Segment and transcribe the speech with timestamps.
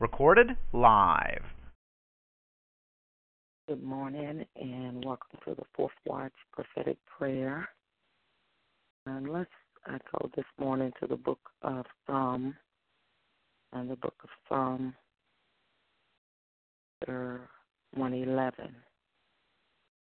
[0.00, 1.42] Recorded live.
[3.68, 7.68] Good morning and welcome to the Fourth Watch Prophetic Prayer.
[9.04, 9.50] And let's
[9.84, 12.56] I go this morning to the book of Psalm
[13.74, 14.94] and the book of Psalm
[17.06, 18.74] 111.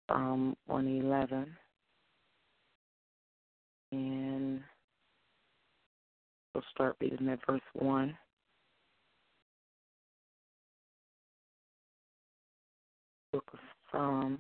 [0.09, 1.55] Psalm 111.
[3.93, 4.59] And
[6.53, 8.17] we'll start reading at verse 1.
[13.38, 13.59] Book of
[13.91, 14.39] Psalm,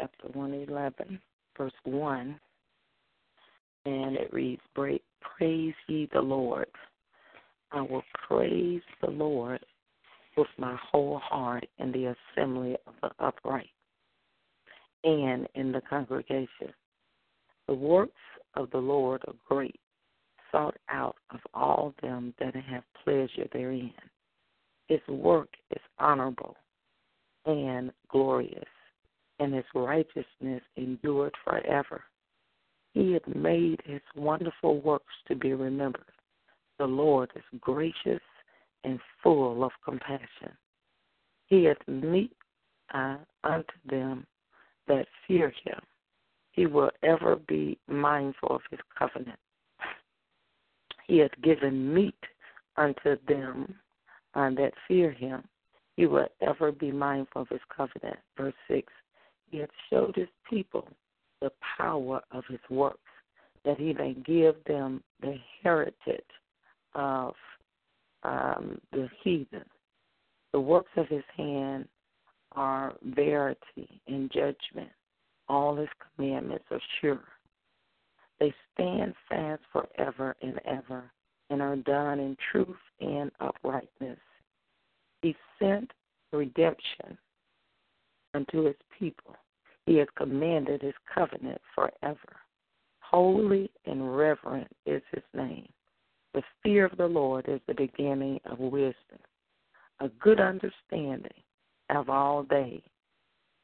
[0.00, 1.20] chapter 111
[1.58, 2.40] verse 1,
[3.84, 6.64] and it reads, Praise ye the Lord.
[7.72, 9.60] I will praise the Lord
[10.38, 13.68] with my whole heart in the assembly of the upright
[15.04, 16.72] and in the congregation.
[17.68, 18.12] The works
[18.54, 19.78] of the Lord are great,
[20.50, 23.92] sought out of all them that have pleasure therein.
[24.88, 26.56] His work is honorable
[27.46, 28.64] and glorious
[29.40, 32.04] and his righteousness endured forever.
[32.92, 36.04] He had made his wonderful works to be remembered.
[36.78, 38.22] The Lord is gracious
[38.84, 40.52] and full of compassion.
[41.46, 42.36] He hath meat
[42.92, 44.26] uh, unto them
[44.86, 45.80] that fear him.
[46.52, 49.38] He will ever be mindful of his covenant.
[51.06, 52.14] He hath given meat
[52.76, 53.74] unto them
[54.34, 55.44] that fear him.
[55.96, 58.18] He will ever be mindful of his covenant.
[58.36, 58.92] Verse 6
[59.54, 60.88] he hath showed his people
[61.40, 62.98] the power of his works,
[63.64, 66.24] that he may give them the heritage
[66.94, 67.34] of
[68.24, 69.64] um, the heathen.
[70.52, 71.86] The works of his hand
[72.52, 74.90] are verity and judgment.
[75.48, 77.22] All his commandments are sure.
[78.40, 81.12] They stand fast forever and ever
[81.54, 84.18] and are done in truth and uprightness.
[85.22, 85.88] He sent
[86.32, 87.16] redemption
[88.34, 89.36] unto his people.
[89.86, 92.36] He has commanded his covenant forever.
[92.98, 95.68] Holy and reverent is his name.
[96.32, 99.20] The fear of the Lord is the beginning of wisdom.
[100.00, 101.40] A good understanding
[101.90, 102.82] of all they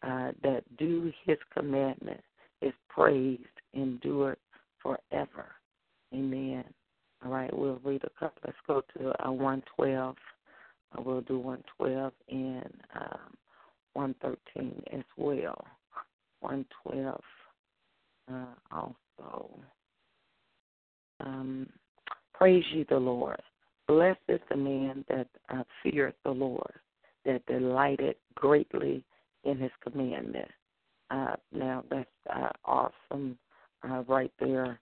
[0.05, 2.21] uh, that do his commandment
[2.63, 3.43] is praised,
[3.75, 4.39] endured
[4.81, 5.47] forever.
[6.15, 6.65] Amen.
[7.25, 8.41] All right, we'll read a couple.
[8.47, 10.17] Let's go to uh, 112.
[10.97, 13.37] Uh, we'll do 112 and um,
[13.95, 15.65] 113 as well.
[16.41, 17.21] 112
[18.33, 19.51] uh, also.
[21.21, 21.67] Um,
[22.35, 23.41] praise ye the Lord.
[23.87, 26.73] Blessed is the man that uh, feareth the Lord,
[27.25, 29.05] that delighted greatly
[29.45, 30.49] in his commandment.
[31.11, 33.37] Uh, now, that's uh, awesome
[33.89, 34.79] uh, right there.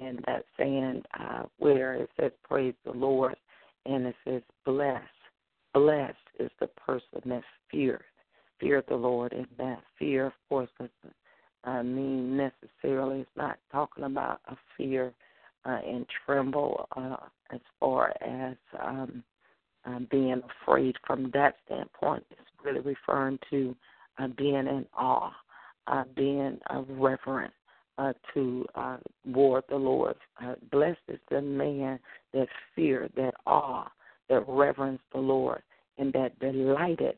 [0.00, 3.36] And that saying uh, where it says, Praise the Lord,
[3.84, 5.04] and it says, Blessed.
[5.74, 8.02] Blessed is the person that fears
[8.60, 11.14] fear the Lord, and that fear, of course, doesn't
[11.64, 13.20] uh, mean necessarily.
[13.20, 15.12] It's not talking about a fear
[15.64, 17.16] uh, and tremble uh,
[17.52, 19.22] as far as um,
[19.84, 22.24] uh, being afraid from that standpoint.
[22.30, 23.74] It's really referring to
[24.18, 25.32] uh, being in awe,
[25.86, 27.52] uh, being uh, reverent
[27.98, 28.96] uh, to uh,
[29.26, 30.16] ward the Lord.
[30.42, 31.98] Uh, blessed is the man
[32.32, 33.88] that fear, that awe,
[34.28, 35.62] that reverence the Lord,
[35.98, 37.16] and that delighted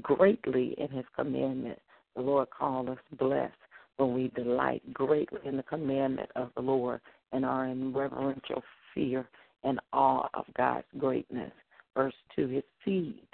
[0.00, 1.78] greatly in his commandment.
[2.16, 3.52] The Lord called us blessed
[3.96, 7.00] when we delight greatly in the commandment of the Lord
[7.32, 8.62] and are in reverential
[8.94, 9.28] fear
[9.64, 11.52] and awe of God's greatness.
[11.94, 13.26] Verse 2 His seed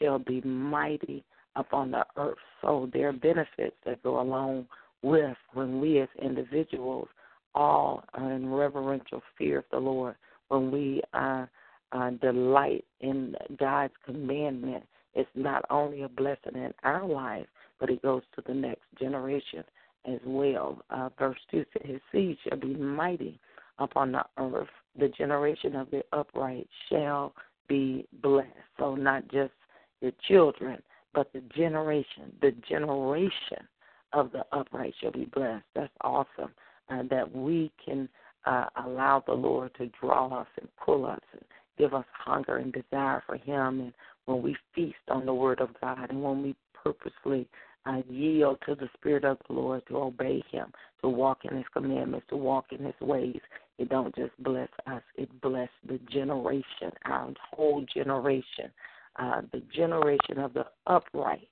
[0.00, 1.24] shall be mighty
[1.56, 2.38] upon the earth.
[2.60, 4.66] So there are benefits that go along
[5.02, 7.08] with when we as individuals
[7.54, 10.14] all are in reverential fear of the Lord,
[10.48, 11.46] when we uh,
[11.90, 14.84] uh, delight in God's commandment
[15.14, 17.46] it's not only a blessing in our life,
[17.78, 19.64] but it goes to the next generation
[20.06, 20.82] as well.
[20.90, 23.38] Uh, verse 2 says, His seed shall be mighty
[23.78, 24.68] upon the earth.
[24.98, 27.34] The generation of the upright shall
[27.68, 28.48] be blessed.
[28.78, 29.52] So, not just
[30.00, 30.78] the children,
[31.12, 33.66] but the generation, the generation
[34.12, 35.64] of the upright shall be blessed.
[35.74, 36.52] That's awesome.
[36.90, 38.08] uh, that we can
[38.46, 41.42] uh, allow the Lord to draw us and pull us and
[41.78, 43.80] give us hunger and desire for Him.
[43.80, 43.92] And
[44.26, 47.48] when we feast on the Word of God and when we purposely
[47.86, 50.72] uh, yield to the Spirit of the Lord to obey Him,
[51.02, 53.40] to walk in His commandments, to walk in His ways,
[53.78, 58.70] it don't just bless us, it bless the generation, our whole generation.
[59.18, 61.48] Uh, the generation of the upright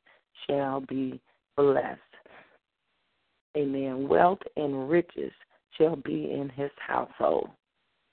[0.47, 1.21] shall be
[1.57, 2.01] blessed.
[3.57, 4.09] Amen.
[4.09, 5.33] Wealth and riches
[5.77, 7.51] shall be in his household.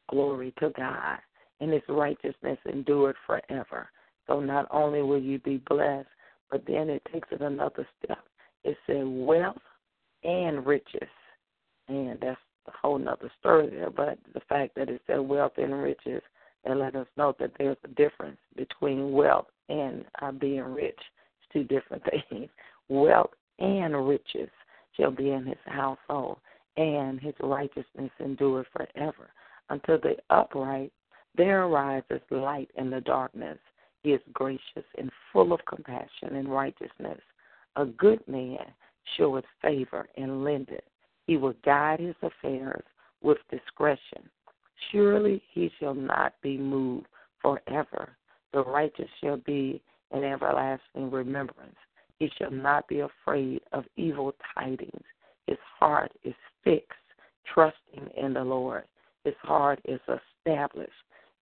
[0.10, 1.20] Glory to God.
[1.62, 3.90] And his righteousness endured forever.
[4.28, 6.10] So not only will you be blessed,
[6.50, 8.24] but then it takes it another step.
[8.64, 9.62] It said wealth
[10.24, 11.10] and riches.
[11.88, 13.90] And that's a whole nother story there.
[13.90, 16.22] But the fact that it said wealth and riches,
[16.66, 20.98] and let us know that there's a difference between wealth and uh, being rich.
[20.98, 22.50] It's two different things.
[22.90, 24.50] Wealth and riches
[24.98, 26.38] shall be in his household
[26.78, 29.30] and his righteousness endure forever.
[29.70, 30.92] Until the upright
[31.38, 33.58] there arises light in the darkness.
[34.04, 37.20] He is gracious and full of compassion and righteousness.
[37.76, 38.60] A good man
[39.18, 40.84] showeth favor and lendeth.
[41.28, 42.84] He will guide his affairs
[43.22, 44.30] with discretion.
[44.92, 47.08] Surely he shall not be moved
[47.42, 48.16] forever.
[48.54, 49.82] The righteous shall be
[50.12, 51.76] an everlasting remembrance.
[52.20, 55.04] He shall not be afraid of evil tidings.
[55.48, 56.34] His heart is
[56.64, 56.98] fixed,
[57.54, 58.84] trusting in the Lord.
[59.24, 60.92] His heart is established.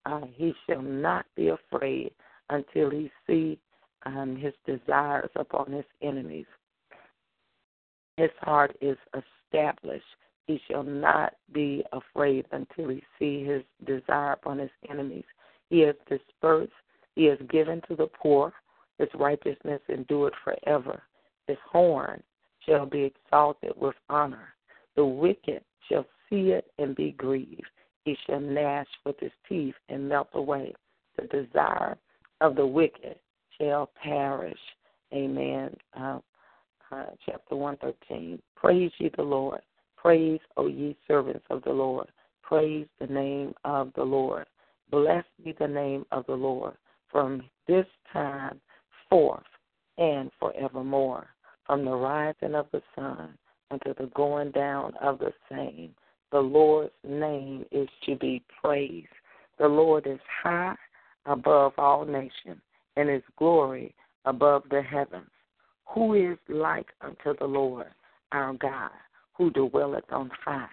[0.05, 2.11] Uh, he shall not be afraid
[2.49, 3.59] until he see
[4.05, 6.45] um, his desires upon his enemies.
[8.17, 10.03] His heart is established.
[10.45, 15.23] He shall not be afraid until he see his desire upon his enemies.
[15.69, 16.71] He has dispersed.
[17.15, 18.53] He has given to the poor.
[18.97, 21.03] His righteousness endured forever.
[21.47, 22.21] His horn
[22.65, 24.49] shall be exalted with honor.
[24.95, 27.65] The wicked shall see it and be grieved.
[28.05, 30.73] He shall gnash with his teeth and melt away.
[31.17, 31.97] The desire
[32.41, 33.17] of the wicked
[33.57, 34.59] shall perish.
[35.13, 35.75] Amen.
[35.97, 36.19] Uh,
[36.91, 38.41] uh, chapter 113.
[38.55, 39.61] Praise ye the Lord.
[40.03, 42.07] Praise, O ye servants of the Lord.
[42.41, 44.45] Praise the name of the Lord.
[44.91, 46.75] Blessed be the name of the Lord
[47.09, 48.59] from this time
[49.09, 49.45] forth
[49.97, 51.27] and forevermore.
[51.65, 53.37] From the rising of the sun
[53.71, 55.95] unto the going down of the same.
[56.33, 59.07] The Lord's name is to be praised.
[59.57, 60.75] The Lord is high
[61.25, 62.61] above all nations,
[62.97, 63.95] and his glory
[64.25, 65.29] above the heavens.
[65.95, 67.87] Who is like unto the Lord
[68.33, 68.91] our God,
[69.33, 70.69] who dwelleth on high,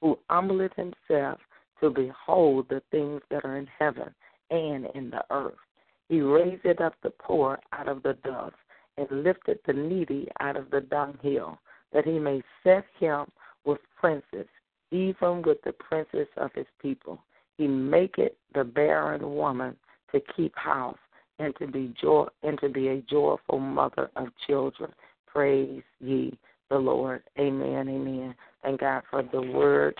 [0.00, 1.38] who humbleth himself
[1.80, 4.14] to behold the things that are in heaven
[4.50, 5.54] and in the earth?
[6.08, 8.54] He raiseth up the poor out of the dust,
[8.98, 11.58] and lifted the needy out of the dunghill
[11.92, 13.26] that he may set him
[13.64, 14.46] with princes,
[14.90, 17.18] even with the princes of his people.
[17.56, 19.76] He maketh the barren woman
[20.12, 20.98] to keep house
[21.38, 24.92] and to be joy and to be a joyful mother of children.
[25.26, 26.38] Praise ye
[26.72, 27.22] the Lord.
[27.38, 27.88] Amen.
[27.88, 28.34] Amen.
[28.62, 29.94] Thank God for the word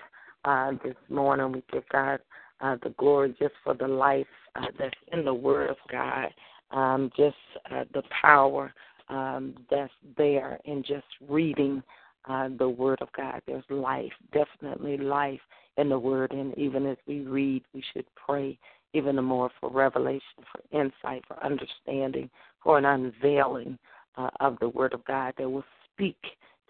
[0.45, 1.53] uh, this morning.
[1.53, 2.21] We give God
[2.61, 4.27] uh, the glory just for the life
[4.57, 6.29] uh, that's in the Word of God,
[6.71, 7.37] um, just
[7.71, 8.73] uh, the power
[9.09, 11.83] um, that's there in just reading
[12.29, 13.43] uh, the Word of God.
[13.47, 15.41] There's life, definitely life
[15.77, 16.33] in the Word.
[16.33, 18.59] And even as we read, we should pray
[18.95, 20.21] even more for revelation,
[20.53, 22.31] for insight, for understanding,
[22.63, 23.79] for an unveiling
[24.17, 26.17] uh, of the Word of God that will speak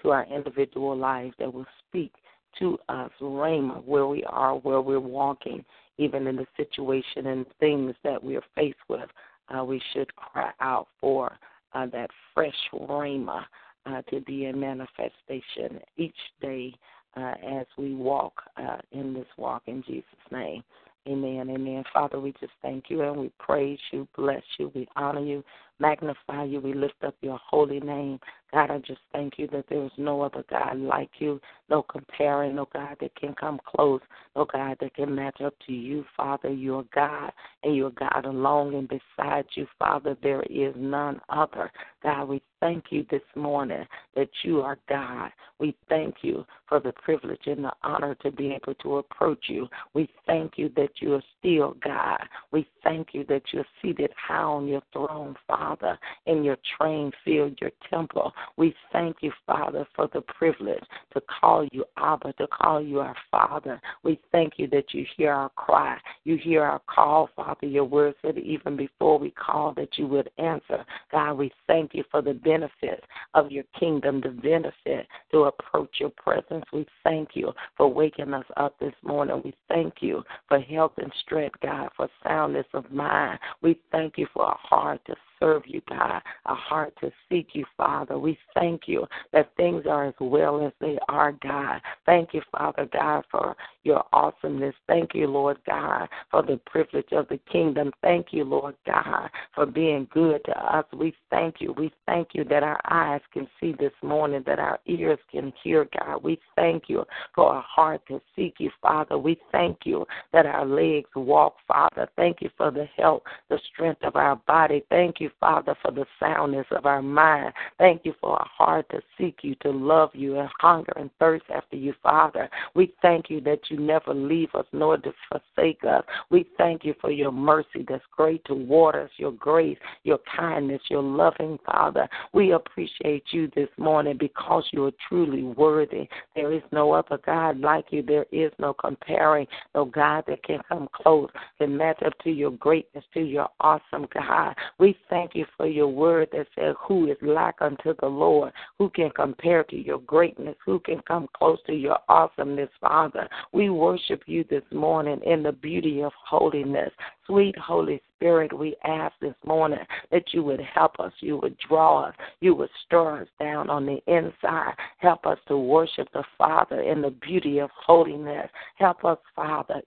[0.03, 2.13] to our individual lives, that will speak
[2.59, 5.65] to us, Rhema, where we are, where we're walking,
[5.99, 9.09] even in the situation and things that we're faced with.
[9.55, 11.37] Uh, we should cry out for
[11.75, 13.45] uh, that fresh rhema
[13.87, 16.75] uh, to be in manifestation each day
[17.17, 20.63] uh, as we walk uh, in this walk in Jesus' name.
[21.09, 21.51] Amen.
[21.51, 21.83] Amen.
[21.93, 25.43] Father, we just thank you and we praise you, bless you, we honor you,
[25.83, 28.21] magnify you, we lift up your holy name.
[28.53, 32.55] God, I just thank you that there is no other God like you, no comparing,
[32.55, 34.01] no God that can come close,
[34.37, 36.53] no God that can match up to you, Father.
[36.53, 37.33] You're God
[37.65, 41.73] and you're God alone, and beside you, Father, there is none other.
[42.03, 43.85] God, we thank you this morning
[44.15, 45.31] that you are God.
[45.59, 49.69] We thank you for the privilege and the honor to be able to approach you.
[49.95, 52.21] We thank you that you are still God.
[52.51, 55.72] We thank you that you're seated high on your throne, Father.
[55.73, 58.33] Father, and your train filled your temple.
[58.57, 60.83] We thank you, Father, for the privilege
[61.15, 63.81] to call you Abba, to call you our Father.
[64.03, 65.99] We thank you that you hear our cry.
[66.25, 67.67] You hear our call, Father.
[67.67, 70.85] Your word said even before we call that you would answer.
[71.11, 76.11] God, we thank you for the benefit of your kingdom, the benefit to approach your
[76.11, 76.65] presence.
[76.73, 79.41] We thank you for waking us up this morning.
[79.45, 83.39] We thank you for health and strength, God, for soundness of mind.
[83.63, 87.65] We thank you for a heart to serve you, God, a heart to seek you,
[87.77, 88.17] Father.
[88.19, 91.81] We thank you that things are as well as they are, God.
[92.07, 94.75] Thank you, Father God, for your awesomeness.
[94.87, 97.91] Thank you, Lord God, for the privilege of the kingdom.
[98.03, 100.85] Thank you, Lord God, for being good to us.
[100.93, 101.75] We thank you.
[101.77, 105.89] We thank you that our eyes can see this morning, that our ears can hear,
[105.99, 106.23] God.
[106.23, 109.19] We thank you for a heart to seek you, Father.
[109.19, 112.09] We thank you that our legs walk, Father.
[112.15, 114.85] Thank you for the health, the strength of our body.
[114.89, 117.53] Thank you, Father, for the soundness of our mind.
[117.79, 121.45] Thank you for a heart to seek you, to love you, and hunger and thirst
[121.55, 122.49] after you, Father.
[122.75, 124.99] We thank you that you never leave us nor
[125.29, 126.05] forsake us.
[126.31, 131.03] We thank you for your mercy that's great toward us, your grace, your kindness, your
[131.03, 132.09] loving, Father.
[132.33, 136.09] We appreciate you this morning because you are truly worthy.
[136.35, 138.03] There is no other God like you.
[138.03, 142.51] There is no comparing, no God that can come close, can match up to your
[142.53, 144.55] greatness, to your awesome God.
[144.79, 148.53] We thank you for your word that says, Who is like unto the Lord?
[148.79, 150.57] Who can compare to your greatness?
[150.65, 153.29] Who can come close to your awesomeness, Father?
[153.53, 156.91] We worship you this morning in the beauty of holiness.
[157.27, 159.79] Sweet Holy Spirit, we ask this morning
[160.11, 163.87] that you would help us, you would draw us, you would stir us down on
[163.87, 164.75] the inside.
[164.99, 168.49] Help us to worship the Father in the beauty of holiness.
[168.77, 169.83] Help us, Father.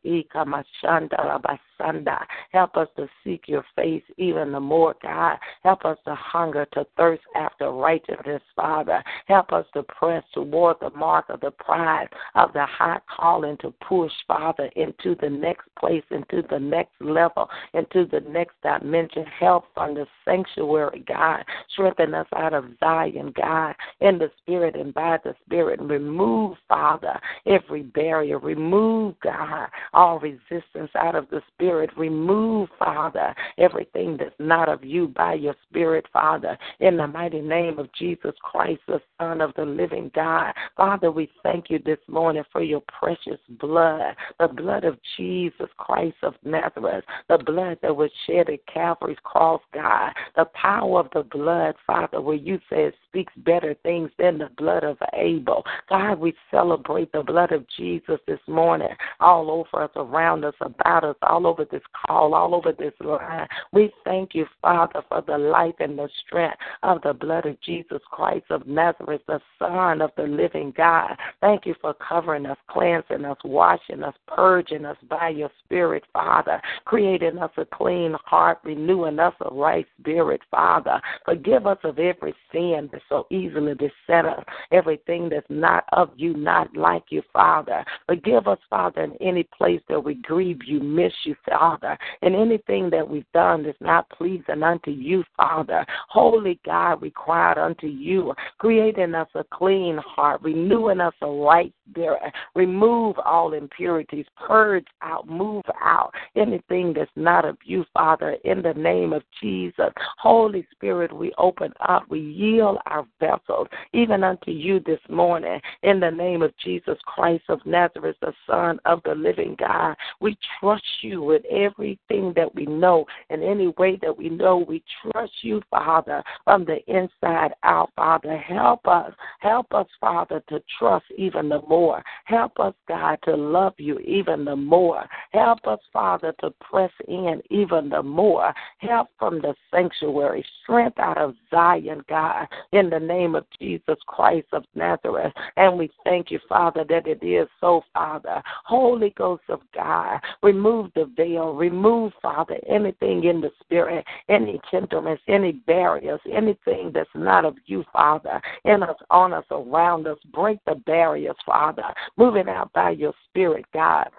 [2.51, 5.24] Help us to seek your face even the more, God.
[5.63, 9.03] Help us to hunger, to thirst after righteousness, Father.
[9.27, 13.73] Help us to press toward the mark of the prize of the high calling to
[13.87, 19.25] push, Father, into the next place, into the next level, into the next dimension.
[19.39, 21.43] Help from the sanctuary, God.
[21.71, 25.79] Strengthen us out of Zion, God, in the Spirit and by the Spirit.
[25.81, 28.39] Remove, Father, every barrier.
[28.39, 31.89] Remove, God, all resistance out of the Spirit.
[31.97, 37.79] Remove, Father, everything that's not of you by your Spirit, Father, in the mighty name
[37.79, 40.53] of Jesus Christ, the Son of the living God.
[40.77, 46.17] Father, we thank you this morning for your precious blood, the blood of Jesus Christ
[46.23, 51.23] of Nazareth, the blood that was shed at Calvary's cross, God, the power of the
[51.23, 55.63] blood, Father, where you said speaks better things than the blood of Abel.
[55.87, 58.89] God, we celebrate the blood of Jesus this morning
[59.21, 63.47] all over us, around us, about us, all over this call, all over this line.
[63.71, 68.01] We thank you, Father, for the life and the strength of the blood of Jesus
[68.11, 71.15] Christ of Nazareth, the Son of the living God.
[71.39, 76.61] Thank you for covering us, cleansing us, washing us, purging us by your Spirit, Father,
[76.83, 80.99] creating us a clean heart, renewing us a right spirit, Father.
[81.23, 86.35] Forgive us of every sin that so easily beset us, everything that's not of you,
[86.35, 87.83] not like you, Father.
[88.07, 92.89] Forgive us, Father, in any place that we grieve you, miss you, Father, and anything
[92.89, 95.85] that we've done that's not pleasing unto you, Father.
[96.09, 101.73] Holy God, we cried unto you, creating us a clean heart, renewing us a right
[101.89, 102.21] spirit.
[102.55, 108.73] Remove all impurities, purge out, move out anything that's not of you, Father, in the
[108.73, 109.91] name of Jesus.
[110.17, 115.99] Holy Spirit, we open up, we yield our vessels, even unto you this morning, in
[115.99, 119.95] the name of Jesus Christ of Nazareth, the Son of the living God.
[120.21, 124.57] We trust you with everything that we know, in any way that we know.
[124.57, 128.37] We trust you, Father, from the inside out, Father.
[128.37, 132.01] Help us, help us, Father, to trust even the more.
[132.25, 135.05] Help us, God, to love you even the more.
[135.31, 138.53] Help us, Father, to press in even the more.
[138.77, 144.47] Help from the sanctuary, strength out of Zion, God, in the name of Jesus Christ
[144.51, 145.33] of Nazareth.
[145.57, 148.41] And we thank you, Father, that it is so, Father.
[148.65, 155.19] Holy Ghost of God, remove the veil, remove, Father, anything in the spirit, any gentleness,
[155.27, 160.17] any barriers, anything that's not of you, Father, in us, on us, around us.
[160.33, 164.09] Break the barriers, Father, moving out by your spirit, God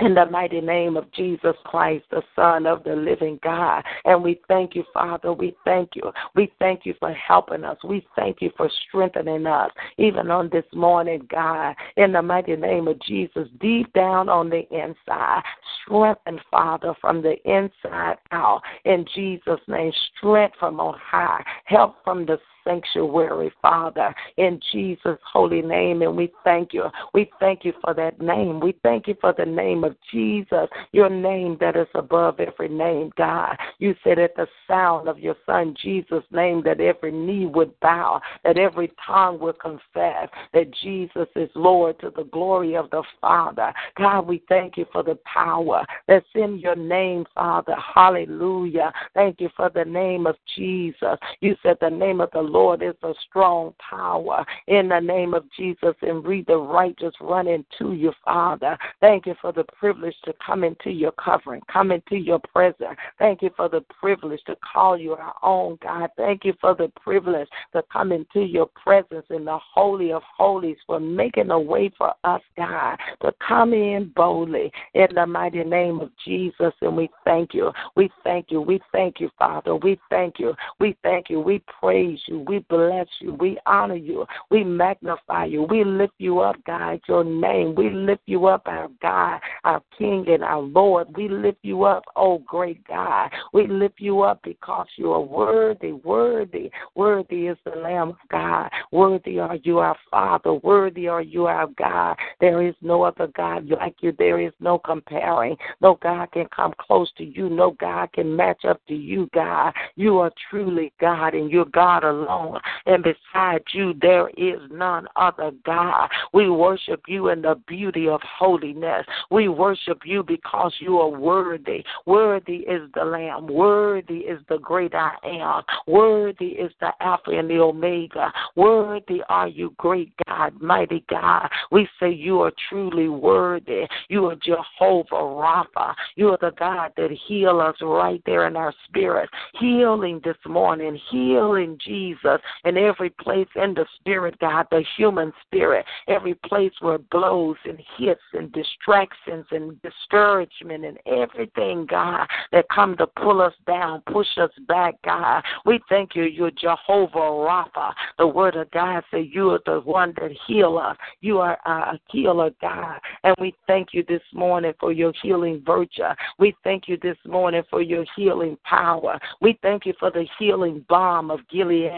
[0.00, 3.82] in the mighty name of Jesus Christ, the Son of the living God.
[4.04, 5.32] And we thank you, Father.
[5.32, 6.12] We thank you.
[6.34, 7.78] We thank you for helping us.
[7.84, 11.74] We thank you for strengthening us, even on this morning, God.
[11.96, 15.42] In the mighty name of Jesus, deep down on the inside,
[15.84, 18.62] strengthen, Father, from the inside out.
[18.84, 25.62] In Jesus' name, strength from on high, help from the sanctuary, Father, in Jesus' holy
[25.62, 26.02] name.
[26.02, 26.84] And we thank you.
[27.14, 28.60] We thank you for that name.
[28.60, 33.10] We thank you for the name of Jesus, your name that is above every name,
[33.16, 33.56] God.
[33.78, 38.20] You said at the sound of your Son Jesus' name that every knee would bow,
[38.44, 43.72] that every tongue would confess that Jesus is Lord to the glory of the Father.
[43.96, 47.74] God, we thank you for the power that's in your name, Father.
[47.94, 48.92] Hallelujah.
[49.14, 51.16] Thank you for the name of Jesus.
[51.40, 55.44] You said the name of the Lord is a strong power in the name of
[55.56, 58.76] Jesus and read the righteous run into you, Father.
[59.00, 62.96] Thank you for the privilege to come into your covering, come into your presence.
[63.18, 66.10] Thank you for the privilege to call you our own, God.
[66.16, 70.78] Thank you for the privilege to come into your presence in the Holy of Holies
[70.86, 76.00] for making a way for us, God, to come in boldly in the mighty name
[76.00, 76.72] of Jesus.
[76.80, 77.70] And we thank you.
[77.96, 78.60] We thank you.
[78.60, 79.76] We thank you, Father.
[79.76, 80.54] We thank you.
[80.80, 81.40] We thank you.
[81.40, 82.44] We praise you.
[82.48, 83.34] We bless you.
[83.34, 84.24] We honor you.
[84.50, 85.64] We magnify you.
[85.64, 87.74] We lift you up, God, your name.
[87.74, 91.08] We lift you up, our God, our King and our Lord.
[91.14, 93.30] We lift you up, oh great God.
[93.52, 98.70] We lift you up because you are worthy, worthy, worthy is the Lamb of God.
[98.92, 100.54] Worthy are you, our Father.
[100.54, 102.16] Worthy are you, our God.
[102.40, 104.14] There is no other God like you.
[104.18, 105.56] There is no comparing.
[105.82, 107.50] No God can come close to you.
[107.50, 109.74] No God can match up to you, God.
[109.96, 112.37] You are truly God and you're God alone.
[112.86, 116.08] And beside you, there is none other God.
[116.32, 119.06] We worship you in the beauty of holiness.
[119.30, 121.84] We worship you because you are worthy.
[122.06, 123.46] Worthy is the Lamb.
[123.46, 125.62] Worthy is the great I am.
[125.86, 128.32] Worthy is the Alpha and the Omega.
[128.56, 131.48] Worthy are you, great God, mighty God.
[131.70, 133.86] We say you are truly worthy.
[134.08, 135.94] You are Jehovah Rapha.
[136.16, 139.28] You are the God that heal us right there in our spirit.
[139.58, 140.98] Healing this morning.
[141.10, 142.17] Healing Jesus
[142.64, 145.84] in every place in the spirit, God, the human spirit.
[146.06, 152.96] Every place where blows and hits and distractions and discouragement and everything, God, that come
[152.96, 155.42] to pull us down, push us back, God.
[155.64, 156.24] We thank you.
[156.24, 157.92] You're Jehovah Rapha.
[158.18, 160.96] The word of God says you are the one that heal us.
[161.20, 162.98] You are a healer, God.
[163.24, 166.02] And we thank you this morning for your healing virtue.
[166.38, 169.18] We thank you this morning for your healing power.
[169.40, 171.90] We thank you for the healing balm of Gilead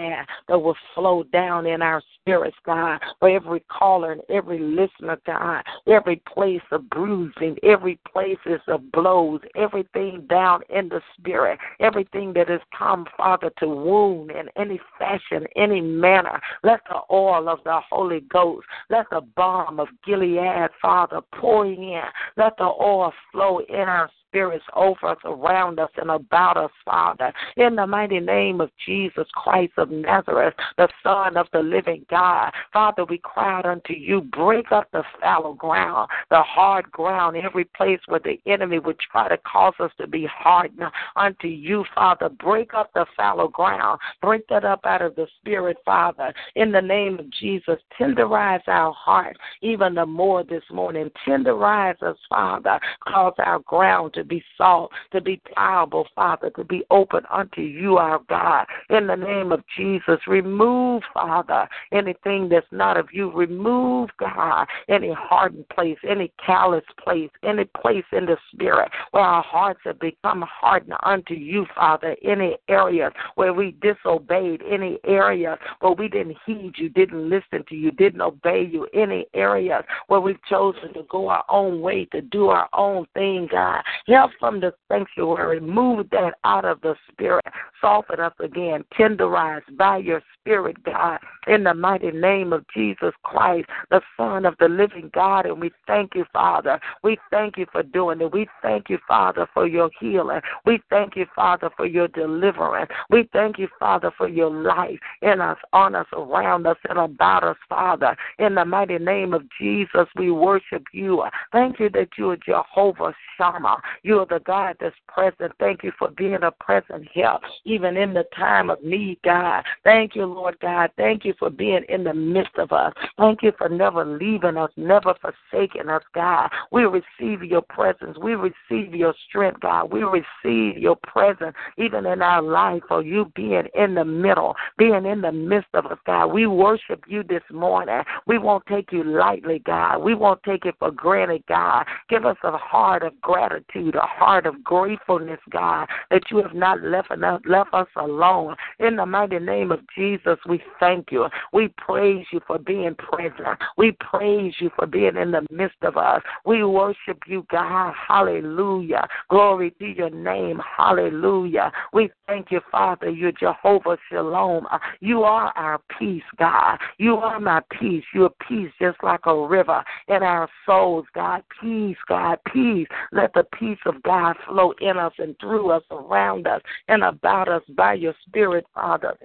[0.49, 5.63] that will flow down in our spirits, God, for every caller and every listener, God,
[5.87, 12.49] every place of bruising, every places of blows, everything down in the spirit, everything that
[12.49, 16.41] has come, Father, to wound in any fashion, any manner.
[16.63, 22.03] Let the oil of the Holy Ghost, let the balm of Gilead, Father, pour in.
[22.37, 27.33] Let the oil flow in our spirits over us, around us, and about us, Father.
[27.57, 32.53] In the mighty name of Jesus Christ of Nazareth, the Son of the living God.
[32.73, 37.65] Father, we cry out unto you, break up the fallow ground, the hard ground, every
[37.65, 40.83] place where the enemy would try to cause us to be hardened
[41.17, 42.29] unto you, Father.
[42.29, 43.99] Break up the fallow ground.
[44.23, 46.33] Break that up out of the spirit, Father.
[46.55, 51.11] In the name of Jesus, tenderize our heart even the more this morning.
[51.27, 52.79] Tenderize us, Father.
[53.07, 57.97] Cause our ground to be soft, to be pliable, Father, to be open unto you,
[57.97, 58.67] our God.
[58.91, 63.33] In the name of Jesus, remove, Father, anything that's not of you.
[63.33, 69.43] Remove, God, any hardened place, any callous place, any place in the spirit where our
[69.43, 72.15] hearts have become hardened unto you, Father.
[72.23, 77.75] Any areas where we disobeyed, any areas where we didn't heed you, didn't listen to
[77.75, 82.21] you, didn't obey you, any areas where we've chosen to go our own way, to
[82.21, 83.83] do our own thing, God.
[84.11, 85.61] Help from the sanctuary.
[85.61, 87.45] Move that out of the spirit.
[87.81, 88.85] Soften us again.
[88.99, 94.57] Tenderize by your spirit, God, in the mighty name of Jesus Christ, the Son of
[94.59, 95.47] the living God.
[95.47, 96.81] And we thank you, Father.
[97.05, 98.33] We thank you for doing it.
[98.33, 100.41] We thank you, Father, for your healing.
[100.67, 102.91] We thank you, Father, for your deliverance.
[103.11, 107.45] We thank you, Father, for your life in us, on us, around us, and about
[107.45, 108.17] us, Father.
[108.41, 111.23] In the mighty name of Jesus, we worship you.
[111.53, 113.81] Thank you that you are Jehovah Shammah.
[114.03, 115.53] You are the God that's present.
[115.59, 119.65] Thank you for being a present help, even in the time of need, God.
[119.85, 120.91] Thank you, Lord God.
[120.97, 122.93] Thank you for being in the midst of us.
[123.19, 126.51] Thank you for never leaving us, never forsaking us, God.
[126.71, 128.17] We receive your presence.
[128.19, 129.93] We receive your strength, God.
[129.93, 135.05] We receive your presence, even in our life, for you being in the middle, being
[135.07, 136.27] in the midst of us, God.
[136.27, 138.03] We worship you this morning.
[138.27, 139.99] We won't take you lightly, God.
[139.99, 141.85] We won't take it for granted, God.
[142.09, 146.83] Give us a heart of gratitude, a heart of gratefulness, God, that you have not
[146.83, 148.57] left us, left us alone.
[148.79, 151.27] In the mighty name of Jesus, we thank you.
[151.53, 153.59] We praise you for being present.
[153.77, 156.23] We praise you for being in the midst of us.
[156.45, 157.95] We worship you, God.
[158.09, 159.07] Hallelujah.
[159.29, 160.61] Glory to your name.
[160.77, 161.73] Hallelujah.
[161.93, 163.11] We thank you, Father.
[163.11, 164.67] You're Jehovah Shalom.
[165.01, 166.79] You are our peace, God.
[166.99, 168.05] You are my peace.
[168.15, 171.43] You're peace just like a river in our souls, God.
[171.61, 172.39] Peace, God.
[172.53, 172.89] Peace.
[173.13, 177.49] Let the peace of God flow in us and through us, around us, and about
[177.49, 179.17] us by your Spirit, Father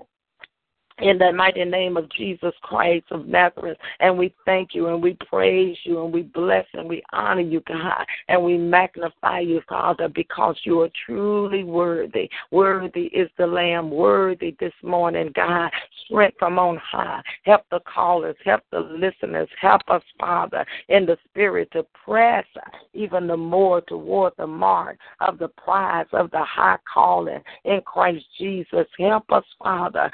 [1.00, 3.78] in the mighty name of Jesus Christ of Nazareth.
[4.00, 7.62] And we thank you and we praise you and we bless and we honor you,
[7.68, 12.30] God, and we magnify you, Father, because you are truly worthy.
[12.52, 15.72] Worthy is the Lamb, worthy this morning, God.
[16.06, 17.22] Strength from on high.
[17.44, 22.46] Help the callers, help the listeners, help us, Father, in the spirit to press
[22.94, 28.26] even the more toward the mark of the prize of the high calling in Christ
[28.38, 28.88] Jesus.
[28.98, 30.12] Help us, Father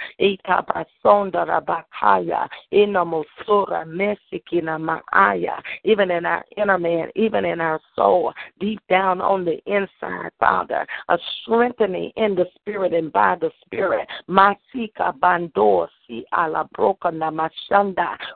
[0.73, 8.81] basonda rabakaya inamosura mesikina maaya even in our inner man even in our soul deep
[8.89, 15.13] down on the inside father a strengthening in the spirit and by the spirit masika
[15.21, 15.87] namashanda.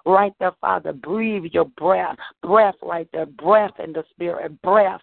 [0.05, 5.01] Right there, Father, breathe your breath, breath right there, breath in the spirit, breath.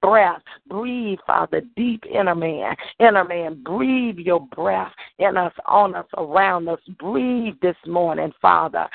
[0.00, 0.42] Breath.
[0.68, 6.68] Breathe, Father, deep inner man, inner man, breathe your breath in us, on us, around
[6.68, 6.80] us.
[6.98, 8.88] Breathe this morning, Father.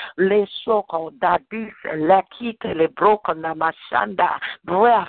[4.66, 5.08] Breath.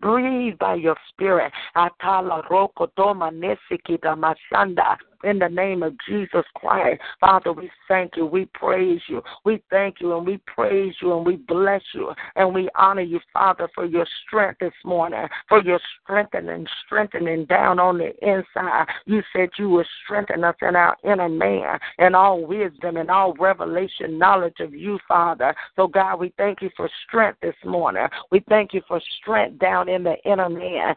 [0.00, 1.52] Breathe by your spirit.
[1.74, 7.00] Atala roko doma manesikita mashanda in the name of Jesus Christ.
[7.20, 8.26] Father, we thank you.
[8.26, 9.22] We praise you.
[9.44, 13.20] We thank you and we praise you and we bless you and we honor you,
[13.32, 18.86] Father, for your strength this morning, for your strengthening, strengthening down on the inside.
[19.06, 23.34] You said you would strengthen us in our inner man and all wisdom and all
[23.34, 25.54] revelation knowledge of you, Father.
[25.76, 28.06] So, God, we thank you for strength this morning.
[28.30, 30.94] We thank you for strength down in the inner man.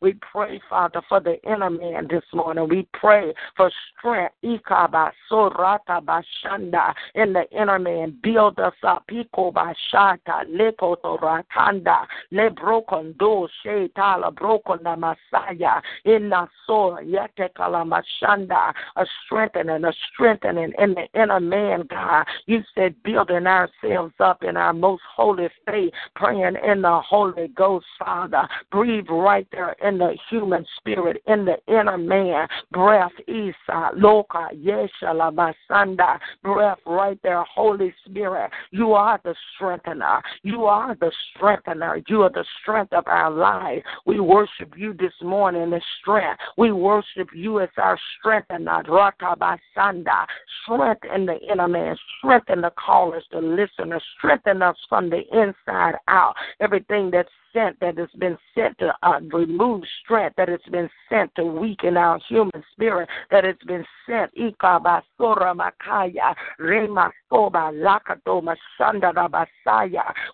[0.00, 2.68] We pray, Father, for the inner man this morning.
[2.68, 4.34] We pray for strength.
[4.44, 9.04] Ikaba sorata bashanda in the inner man, build us up.
[9.10, 21.40] Ikobashata, lekotoratanda, lebrokondo, shetala, brokona masaya, inaso, yetekalamashanda, a strengthening, a strengthening in the inner
[21.40, 22.26] man, God.
[22.46, 27.86] You said building ourselves up in our most holy faith, praying in the Holy Ghost,
[27.98, 28.48] Father.
[28.70, 32.48] Breathe right there in the human spirit spirit in the inner man.
[32.72, 36.18] Breath, Isa, Loka, Yesha, Labasanda.
[36.42, 38.50] Breath right there, Holy Spirit.
[38.70, 40.22] You are the strengthener.
[40.42, 42.00] You are the strengthener.
[42.08, 43.82] You are the strength of our life.
[44.06, 46.40] We worship you this morning in strength.
[46.56, 48.82] We worship you as our strengthener.
[48.84, 50.26] Rakabasanda.
[50.64, 51.96] Strength in the inner man.
[52.18, 54.02] Strengthen the callers, the listeners.
[54.18, 56.34] Strengthen us from the inside out.
[56.60, 61.34] Everything that's sent, that has been sent to uh, remove strength, that has been sent
[61.36, 64.30] to weaken our human spirit, that has been sent.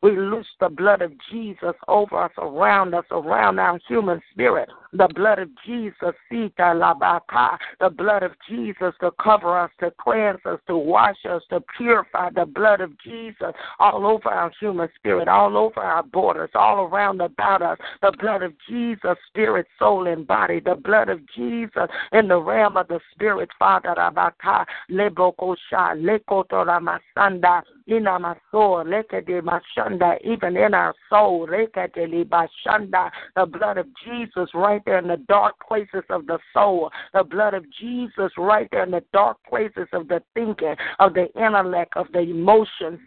[0.03, 4.69] We loose the blood of Jesus over us, around us, around our human spirit.
[4.95, 10.77] The blood of Jesus, the blood of Jesus to cover us, to cleanse us, to
[10.77, 12.31] wash us, to purify.
[12.31, 17.12] The blood of Jesus all over our human spirit, all over our borders, all around
[17.21, 17.79] about us.
[18.01, 20.61] The blood of Jesus, spirit, soul, and body.
[20.61, 28.85] The blood of Jesus in the realm of the spirit, Father Rabaka, Lekotoramasanda, Ina maso,
[28.85, 35.55] lekete mashanda, even in our soul, the blood of Jesus right there in the dark
[35.67, 40.09] places of the soul, the blood of Jesus right there in the dark places of
[40.09, 42.99] the thinking, of the intellect, of the emotions.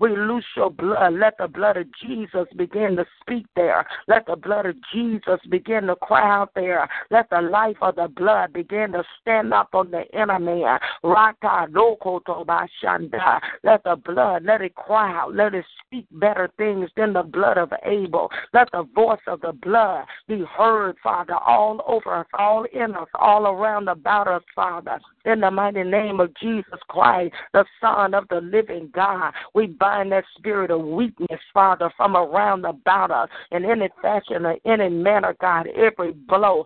[0.00, 1.14] We loose your blood.
[1.14, 3.86] Let the blood of Jesus begin to speak there.
[4.08, 6.88] Let the blood of Jesus begin to cry out there.
[7.10, 10.78] Let the life of the blood begin to stand up on the man.
[11.02, 13.40] Rata Bashanda.
[13.62, 17.58] Let the blood, let it cry out, let it speak better things than the blood
[17.58, 18.30] of Abel.
[18.52, 23.08] Let the voice of the blood be heard, Father, all over us, all in us,
[23.14, 25.00] all around about us, Father.
[25.24, 30.12] In the mighty name of Jesus Christ, the Son of the living God, we bind
[30.12, 35.34] that spirit of weakness, Father, from around about us in any fashion or any manner,
[35.40, 36.64] God, every blow,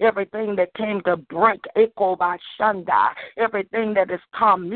[0.00, 1.60] everything that came to break,
[3.36, 4.68] everything that is come,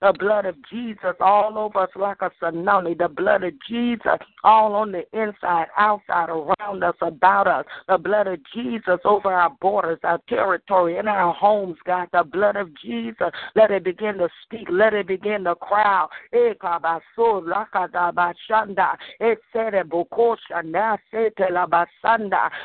[0.00, 4.74] the blood of Jesus all over us like a tsunami, the blood of Jesus all
[4.74, 9.98] on the inside, outside, around us, about us, the blood of Jesus over our borders,
[10.04, 12.08] our territory, in our homes, God.
[12.12, 16.06] The blood of Jesus, let it begin to speak, let it begin to cry.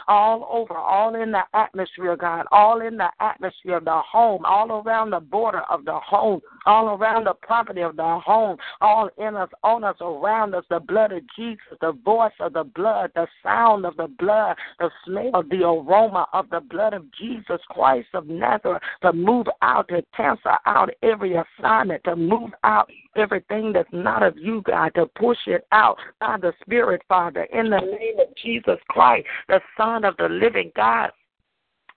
[0.07, 4.71] All over, all in the atmosphere, God, all in the atmosphere of the home, all
[4.71, 9.35] around the border of the home, all around the property of the home, all in
[9.35, 13.27] us, on us, around us, the blood of Jesus, the voice of the blood, the
[13.43, 18.07] sound of the blood, the smell of the aroma of the blood of Jesus Christ
[18.13, 23.89] of Nazareth to move out, to cancel out every assignment, to move out everything that's
[23.91, 28.19] not of you, God, to push it out by the Spirit, Father, in the name
[28.19, 31.11] of Jesus Christ, the Son of the living God.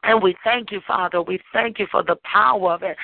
[0.05, 1.23] And we thank you, Father.
[1.23, 2.97] We thank you for the power of it.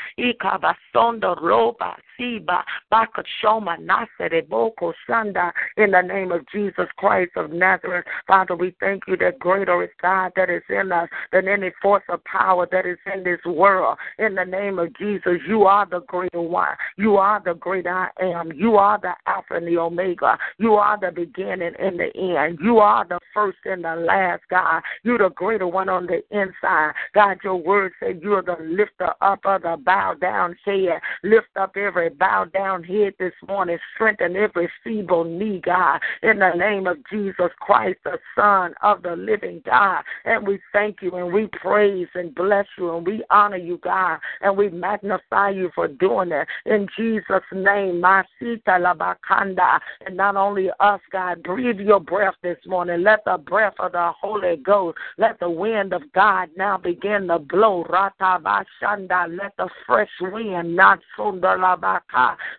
[2.19, 8.05] Siba, Bakashoma, Boko, Shanda, in the name of Jesus Christ of Nazareth.
[8.27, 12.03] Father, we thank you that greater is God that is in us than any force
[12.09, 13.99] of power that is in this world.
[14.19, 16.77] In the name of Jesus, you are the greater one.
[16.97, 18.53] You are the great I am.
[18.53, 20.37] You are the Alpha and the Omega.
[20.59, 22.59] You are the beginning and the end.
[22.61, 24.83] You are the first and the last, God.
[25.05, 26.88] You're the greater one on the inside.
[27.15, 31.01] God, your word said you're the lifter up of the bow down head.
[31.23, 33.79] Lift up every every bow down head this morning.
[33.95, 39.17] Strengthen every feeble knee, God, in the name of Jesus Christ, the Son of the
[39.17, 40.03] living God.
[40.25, 44.19] And we thank you and we praise and bless you and we honor you, God,
[44.41, 46.47] and we magnify you for doing it.
[46.67, 49.81] In Jesus' name, Masita Labakanda.
[50.07, 53.03] And not only us, God, breathe your breath this morning.
[53.03, 57.39] Let the breath of the Holy Ghost, let the wind of God now begin to
[57.39, 57.85] blow.
[57.85, 62.01] Rata Bashanda, let the fresh wind, not Sundalaba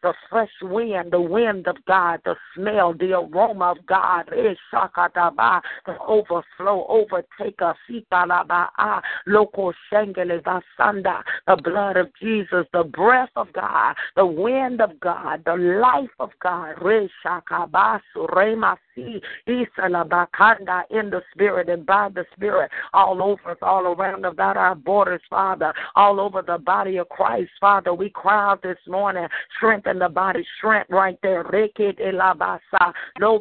[0.02, 6.86] the fresh wind, the wind of God, the smell, the aroma of God, the overflow,
[6.88, 7.78] overtake us,
[9.26, 15.56] local basanda, the blood of Jesus, the breath of God, the wind of God, the
[15.56, 16.76] life of God,
[20.90, 25.22] in the spirit and by the spirit, all over us, all around about our borders,
[25.30, 27.94] Father, all over the body of Christ, Father.
[27.94, 31.44] We cry out this morning strengthen the body, strength right there.
[33.20, 33.40] No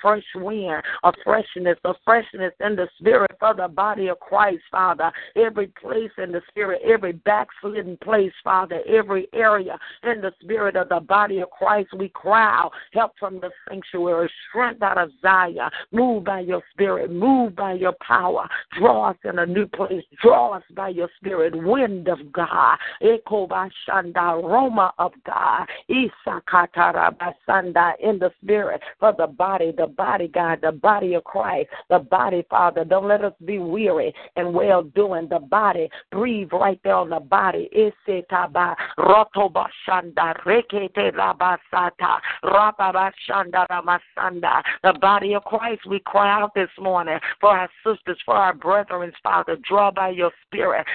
[0.00, 5.12] fresh wind, a freshness, a freshness in the spirit for the body of Christ, Father.
[5.36, 10.88] Every place in the spirit, every backslidden place, Father, every area in the spirit of
[10.88, 15.70] the body of Christ, we cry out, help from the sanctuary, strength out of Zion.
[15.92, 18.46] Move by your spirit, move by your power.
[18.78, 22.76] Draw us in a new place, draw us by your spirit, wind of God.
[23.00, 23.70] Echo the
[24.16, 31.14] aroma of God, Isakatarabasanda, in the spirit for the body, the body, God, the body
[31.14, 32.84] of Christ, the body, Father.
[32.84, 35.28] Don't let us be weary and well doing.
[35.28, 37.68] The body, breathe right there on the body.
[37.74, 43.61] Isetaba, Rotobashanda, Rekete Rabasata, Rapabashanda Ramasanda.
[43.68, 49.12] The body of Christ, we cry out this morning for our sisters, for our brethren,
[49.22, 49.56] Father.
[49.68, 50.86] Draw by your spirit.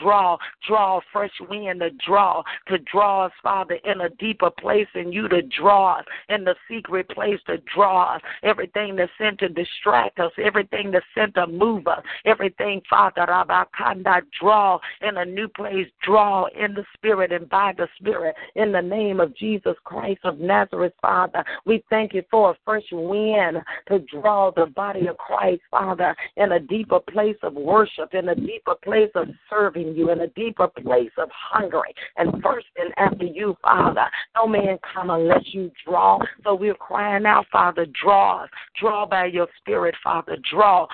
[0.00, 5.12] Draw, draw fresh wind to draw, to draw us, Father, in a deeper place in
[5.12, 8.22] you, to draw us in the secret place, to draw us.
[8.42, 14.22] Everything that's sent to distract us, everything that's sent to move us, everything, Father, Rabakanda,
[14.40, 18.34] draw in a new place, draw in the Spirit and by the Spirit.
[18.54, 21.44] In the name of Jesus Christ of Nazareth, Father.
[21.64, 26.52] We thank you for a fresh wind to draw the body of Christ, Father, in
[26.52, 30.68] a deeper place of worship, in a deeper place of serving you, in a deeper
[30.68, 34.06] place of hungering and thirsting after you, Father.
[34.34, 36.18] No man come unless you draw.
[36.44, 38.50] So we're crying out, Father, draw us.
[38.80, 40.36] Draw by your spirit, Father.
[40.50, 40.86] Draw.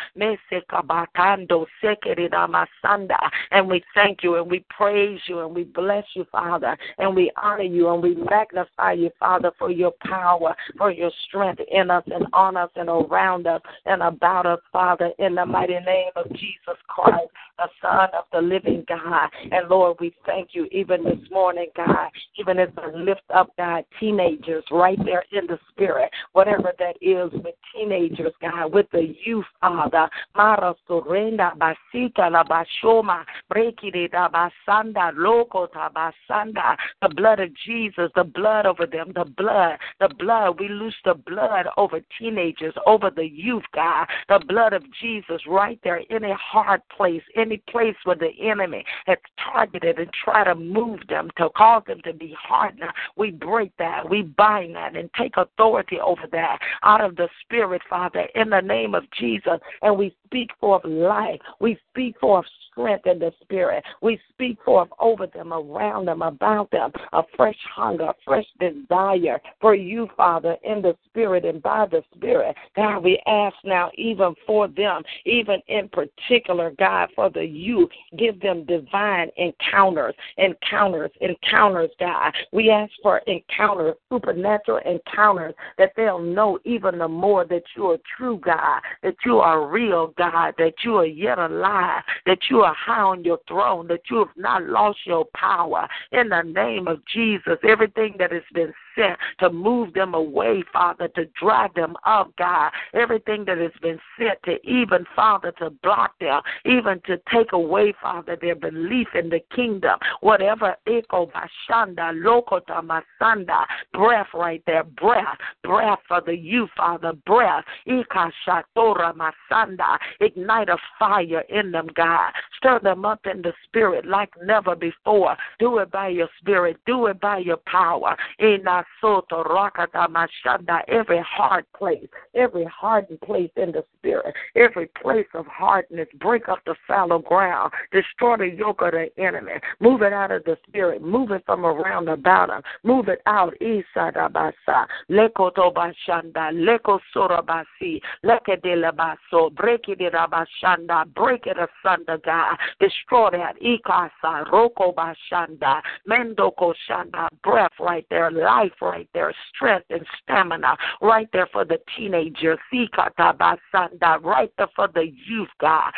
[3.50, 7.30] And we thank you and we praise you and we bless you, Father, and we
[7.36, 12.04] honor you and we magnify you, Father, for your power, for your strength in us
[12.06, 16.28] and on us and around us and about us, Father, in the mighty name of
[16.30, 17.28] Jesus Christ,
[17.58, 19.28] the Son of the living God.
[19.50, 23.84] And Lord, we thank you even this morning, God, even as I lift up, God,
[24.00, 29.44] teenagers right there in the spirit, whatever that is with teenagers, God, with the youth,
[29.60, 30.08] Father.
[30.34, 38.24] Mara surrenda basita la bashoma, brekide da basanda, loko tabasanda, the blood of Jesus, the
[38.24, 40.58] blood over them, the blood, the blood.
[40.60, 45.78] We loose the blood over teenagers, over the youth, God, the blood of Jesus right
[45.84, 49.18] there in a hard place, any place where the enemy has
[49.52, 52.90] targeted and try to move them to cause them to be hardened.
[53.16, 57.82] We break that, we bind that, and take authority over that out of the Spirit,
[57.88, 59.58] Father, in the name of Jesus.
[59.82, 61.40] And we speak forth life.
[61.60, 63.84] We speak forth strength in the Spirit.
[64.00, 69.40] We speak forth over them, around them, about them, a fresh hunger, a fresh desire
[69.72, 72.54] for you, Father, in the Spirit and by the Spirit.
[72.76, 78.38] God, we ask now, even for them, even in particular, God, for the youth, give
[78.42, 82.34] them divine encounters, encounters, encounters, God.
[82.52, 87.98] We ask for encounters, supernatural encounters, that they'll know even the more that you are
[88.18, 92.74] true, God, that you are real, God, that you are yet alive, that you are
[92.74, 95.88] high on your throne, that you have not lost your power.
[96.10, 101.08] In the name of Jesus, everything that has been sent to move them away, Father,
[101.08, 106.18] to drive them up, God, everything that has been sent to even, Father, to block
[106.20, 112.82] them, even to take away, Father, their belief in the kingdom, whatever, Eko Bashanda, Lokota
[112.82, 120.68] Masanda, breath right there, breath, breath for the you, Father, breath, Ika Shatora Masanda, ignite
[120.68, 125.36] a fire in them, God, stir them up in the spirit like never before.
[125.58, 128.16] Do it by your spirit, do it by your power.
[128.40, 135.26] Ina Soto Rakata Mashanda, every hard place, every hardened place in the spirit, every place
[135.34, 140.12] of hardness, break up the fallow ground, destroy the yoke of the enemy, move it
[140.12, 143.54] out of the spirit, move it from around about them, move it out.
[143.60, 153.54] Isadabasa, Lekoto Bashanda, Leko Sorabasi, Lekedelabaso, break it Bashanda, break it asunder, God, destroy that.
[153.60, 161.28] Ikasa, Roko Bashanda, Mendoko Shanda, breath right there, life right there, strength and stamina right
[161.32, 162.56] there for the teenager.
[162.72, 165.92] Right there for the youth, God.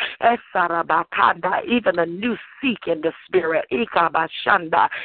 [1.67, 3.65] Even a new seek in the spirit.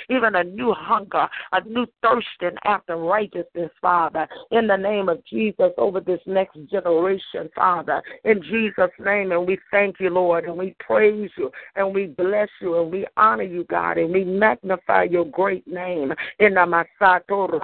[0.09, 4.29] Even a new hunger, a new thirsting after righteousness, Father.
[4.51, 8.03] In the name of Jesus, over this next generation, Father.
[8.25, 12.49] In Jesus' name, and we thank you, Lord, and we praise you, and we bless
[12.61, 16.13] you, and we honor you, God, and we magnify your great name.
[16.39, 17.60] In the Masato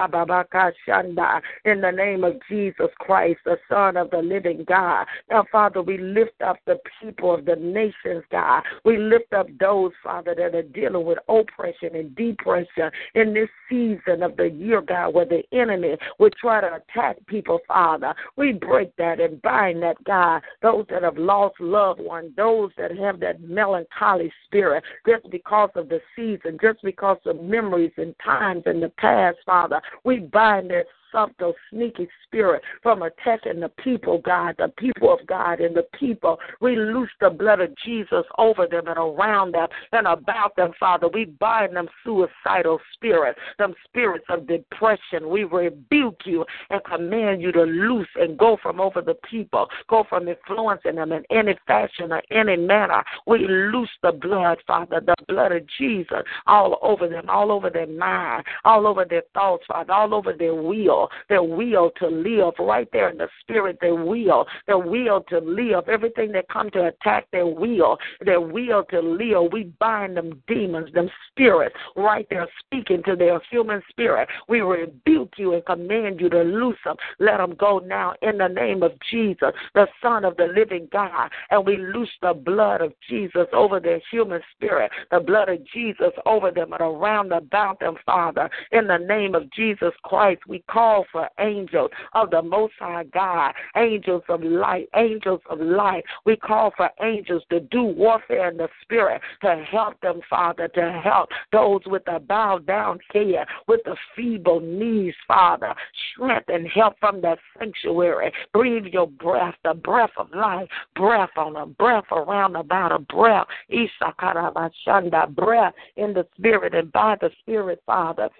[1.64, 5.06] in the name of Jesus Christ, the Son of the living God.
[5.30, 8.62] Now, Father, we lift up the people of the nations, God.
[8.84, 14.22] We lift up those, Father, that are dealing with oppression and depression in this season
[14.22, 18.14] of the year, God, where the enemy would try to attack people, Father.
[18.36, 20.42] We break that and bind that, God.
[20.62, 25.88] Those that have lost loved ones, those that have that melancholy spirit, just because of
[25.88, 29.80] the season, just because of memories and times in the past, Father.
[30.04, 35.60] We bind that subtle, sneaky spirit from attacking the people, God, the people of God,
[35.60, 36.38] and the people.
[36.60, 41.08] We loose the blood of Jesus over them and around them and about them, Father.
[41.08, 45.28] We bind them suicidal spirits, them spirits of depression.
[45.28, 50.04] We rebuke you and command you to loose and go from over the people, go
[50.08, 53.02] from influencing them in any fashion or any manner.
[53.26, 57.86] We loose the blood, Father, the blood of Jesus all over them, all over their
[57.86, 60.95] mind, all over their thoughts, Father, all over their will
[61.28, 65.88] their will to live right there in the spirit, their will, their will to live,
[65.88, 69.52] everything that come to attack their will, their will to live.
[69.52, 74.28] We bind them demons, them spirits right there speaking to their human spirit.
[74.48, 76.96] We rebuke you and command you to loose them.
[77.18, 81.30] Let them go now in the name of Jesus, the Son of the living God.
[81.50, 86.12] And we loose the blood of Jesus over their human spirit, the blood of Jesus
[86.24, 88.48] over them and around about them, Father.
[88.72, 93.04] In the name of Jesus Christ, we call call for angels of the Most High
[93.12, 96.04] God, angels of light, angels of light.
[96.24, 101.00] We call for angels to do warfare in the spirit to help them, Father, to
[101.02, 105.74] help those with a bowed down head, with the feeble knees, Father.
[106.12, 108.32] Strength and help from the sanctuary.
[108.52, 113.46] Breathe your breath, the breath of life, breath on a breath around about a breath.
[113.72, 118.30] Isakarabashanda, breath in the spirit and by the spirit, Father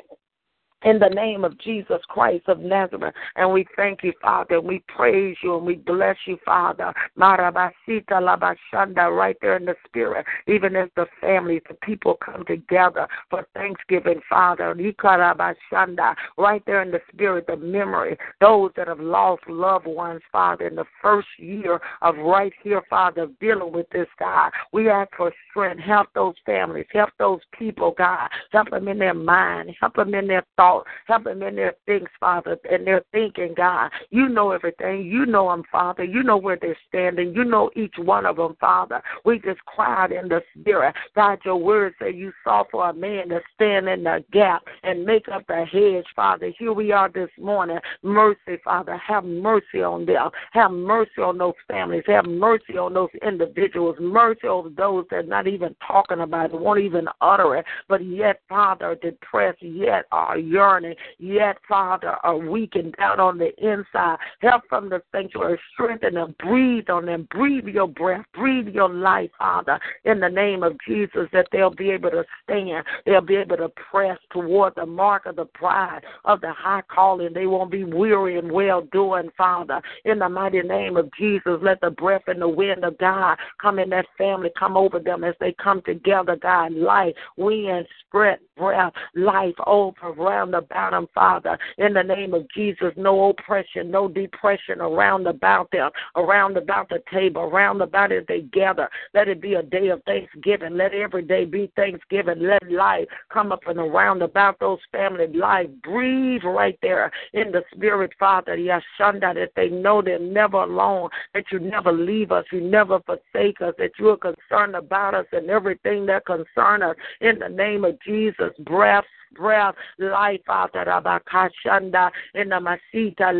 [0.84, 3.14] in the name of Jesus Christ of Nazareth.
[3.36, 6.92] And we thank you, Father, we praise you and we bless you, Father.
[7.18, 7.72] Marabasita
[8.10, 13.46] labashanda, right there in the spirit, even as the families, the people come together for
[13.54, 14.74] Thanksgiving, Father.
[14.74, 20.66] Nikarabashanda, right there in the spirit, the memory, those that have lost loved ones, Father,
[20.66, 24.50] in the first year of right here, Father, dealing with this, God.
[24.72, 25.82] We ask for strength.
[25.82, 28.28] Help those families, help those people, God.
[28.52, 30.86] Help them in their mind, help them in their thoughts thought.
[31.06, 33.90] Help them in their things, Father, and their thinking, God.
[34.10, 35.06] You know everything.
[35.06, 36.04] You know them, Father.
[36.04, 37.34] You know where they're standing.
[37.34, 39.02] You know each one of them, Father.
[39.24, 40.94] We just cried in the spirit.
[41.14, 45.04] God, your word say you saw for a man to stand in the gap and
[45.04, 46.52] make up the hedge, Father.
[46.58, 47.78] Here we are this morning.
[48.02, 48.96] Mercy, Father.
[49.06, 50.30] Have mercy on them.
[50.52, 52.04] Have mercy on those families.
[52.06, 53.96] Have mercy on those individuals.
[54.00, 58.40] Mercy on those that not even talking about it, won't even utter it, but yet,
[58.48, 64.16] Father, depressed, yet are yearning, yet, Father, are weakened down on the inside.
[64.40, 69.30] Help from the sanctuary, strengthen them, breathe on them, breathe your breath, breathe your life,
[69.38, 73.58] Father, in the name of Jesus, that they'll be able to stand, they'll be able
[73.58, 77.34] to press toward the mark of the pride of the high calling.
[77.34, 81.58] They won't be weary and well doing, Father, in the mighty name of Jesus.
[81.60, 85.22] Let the breath and the wind of God come in that family, come over them
[85.22, 86.72] as they come together, God.
[86.72, 90.12] Life, wind, spread breath, life over
[90.46, 91.58] around about them, Father.
[91.78, 97.02] In the name of Jesus, no oppression, no depression around about them, around about the
[97.12, 98.88] table, around about as they gather.
[99.14, 100.76] Let it be a day of thanksgiving.
[100.76, 102.40] Let every day be thanksgiving.
[102.40, 105.68] Let life come up and around about those family life.
[105.82, 108.56] Breathe right there in the spirit, Father.
[108.56, 113.60] Yashanda, that they know they're never alone, that you never leave us, you never forsake
[113.60, 116.96] us, that you are concerned about us and everything that concerns us.
[117.20, 119.04] In the name of Jesus, breath
[119.34, 123.32] breath, life, Father, Rabakashanda, in the Masita,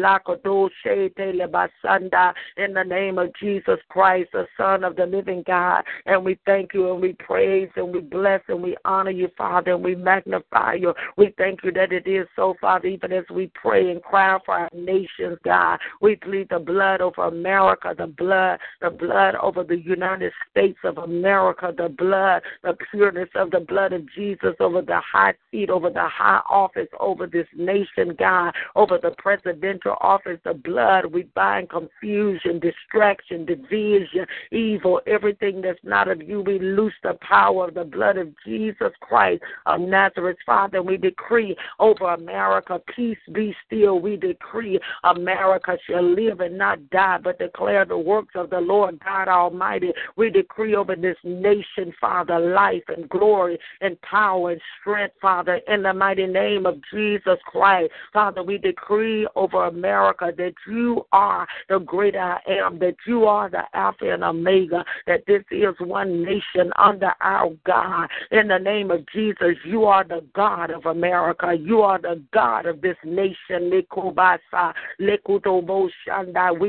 [2.57, 5.84] in the name of Jesus Christ, the Son of the living God.
[6.07, 9.72] And we thank you and we praise and we bless and we honor you, Father,
[9.72, 10.95] and we magnify you.
[11.16, 14.55] We thank you that it is so, Father, even as we pray and cry for
[14.55, 15.78] our nations, God.
[16.01, 20.99] We plead the blood over America, the blood, the blood over the United States of
[20.99, 25.90] America, the blood, the pureness of the blood of Jesus over the high seat, over
[25.90, 31.04] the high office, over this nation, God, over the presidential office, the blood.
[31.04, 36.40] We bind confusion, distraction, division, evil, everything that's not of you.
[36.40, 40.82] We loose the power of the blood of Jesus Christ of Nazareth, Father.
[40.82, 44.00] We decree over America, peace be still.
[44.00, 48.98] We decree America shall live and not die, but declare the works of the Lord
[49.04, 49.92] God Almighty.
[50.16, 55.82] We decree over this nation, Father, life and glory and power and strength, Father, in
[55.82, 57.92] the mighty name of Jesus Christ.
[58.12, 63.50] Father, we decree over America that you are the great I am, that you are
[63.50, 68.08] the Alpha and Omega, that this is one nation under our God.
[68.30, 71.54] In the name of Jesus, you are the God of America.
[71.58, 73.70] You are the God of this nation.
[73.70, 73.86] We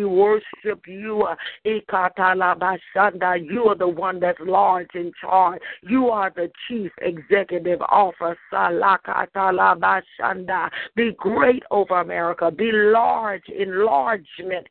[0.05, 1.27] worship you.
[1.63, 1.81] You
[3.63, 5.61] are the one that's large in charge.
[5.81, 8.35] You are the chief executive officer.
[10.95, 12.51] Be great over America.
[12.51, 14.67] Be large, enlargement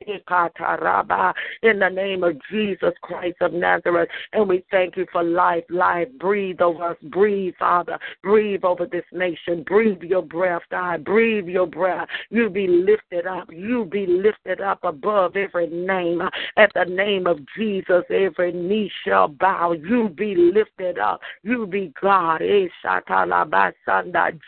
[1.63, 4.09] in the name of Jesus Christ of Nazareth.
[4.33, 6.09] And we thank you for life, life.
[6.19, 6.97] Breathe over us.
[7.11, 7.99] Breathe, Father.
[8.23, 9.63] Breathe over this nation.
[9.65, 11.05] Breathe your breath, God.
[11.05, 12.09] Breathe your breath.
[12.31, 13.51] You be lifted up.
[13.53, 16.23] You be lifted up above every name.
[16.57, 19.73] At the name of Jesus, every knee shall bow.
[19.73, 21.21] You be lifted up.
[21.43, 22.43] You be God.
[22.43, 22.67] Eh,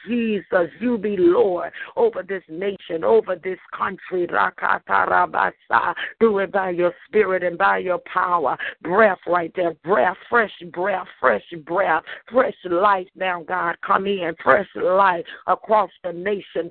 [0.07, 4.29] Jesus, you be Lord over this nation, over this country.
[6.21, 8.57] Do it by your spirit and by your power.
[8.83, 9.75] Breath right there.
[9.85, 13.77] Breath, fresh breath, fresh breath, fresh life now, God.
[13.87, 16.71] Come in, fresh life across the nation.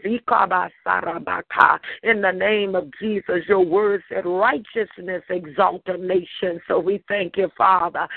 [2.04, 6.60] In the name of Jesus, your word said righteousness exalt a nation.
[6.68, 8.08] So we thank you, Father.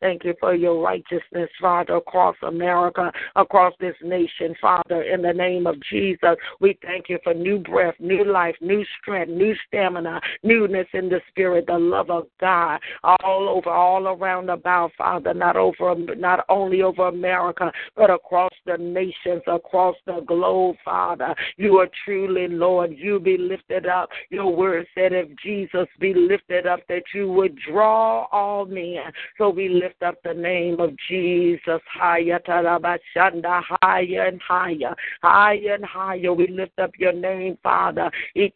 [0.00, 5.66] Thank you for your righteousness Father, across America, across this nation, Father, in the name
[5.66, 6.36] of Jesus.
[6.60, 11.20] We thank you for new breath, new life, new strength, new stamina, newness in the
[11.28, 16.82] spirit, the love of God all over, all around about, Father, not over not only
[16.82, 21.34] over America, but across the nations, across the globe, Father.
[21.56, 24.08] You are truly, Lord, you be lifted up.
[24.30, 29.12] Your word said if Jesus be lifted up, that you would draw all men.
[29.38, 31.25] So we lift up the name of Jesus
[31.86, 36.32] higher, tarabashanda, higher and higher, higher and higher.
[36.32, 38.10] We lift up your name, Father.
[38.34, 38.54] Help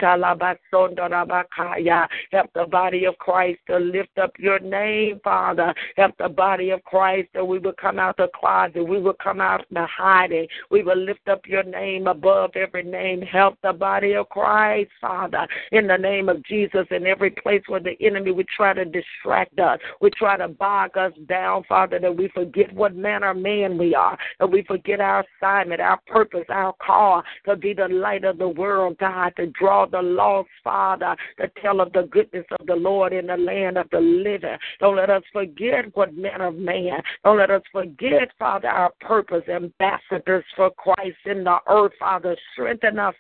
[2.54, 5.74] the body of Christ to lift up your name, Father.
[5.96, 8.82] Help the body of Christ that we will come out the closet.
[8.82, 10.46] We will come out the hiding.
[10.70, 13.22] We will lift up your name above every name.
[13.22, 16.86] Help the body of Christ, Father, in the name of Jesus.
[16.90, 20.96] In every place where the enemy would try to distract us, we try to bog
[20.96, 25.00] us down, Father, that we forget what manner of man we are, that we forget
[25.00, 29.46] our assignment, our purpose, our call to be the light of the world, God, to
[29.48, 33.78] draw the lost, Father, to tell of the goodness of the Lord in the land
[33.78, 34.56] of the living.
[34.80, 37.02] Don't let us forget what manner of man.
[37.24, 42.36] Don't let us forget, Father, our purpose, ambassadors for Christ in the earth, Father.
[42.52, 43.14] Strengthen us.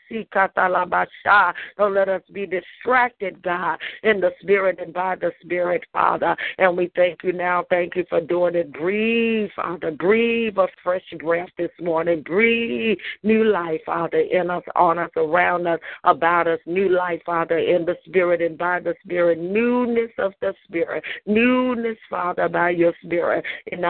[1.76, 6.36] Don't let us be distracted, God, in the spirit and by the spirit, Father.
[6.58, 7.64] And we thank you now.
[7.70, 8.72] Thank you for doing it.
[8.72, 9.90] Breathe, Father.
[9.90, 12.22] Breathe a fresh breath this morning.
[12.22, 16.60] Breathe new life, Father, in us, on us, around us, about us.
[16.66, 19.38] New life, Father, in the spirit and by the spirit.
[19.38, 21.02] Newness of the spirit.
[21.26, 23.44] Newness, Father, by your spirit.
[23.66, 23.80] In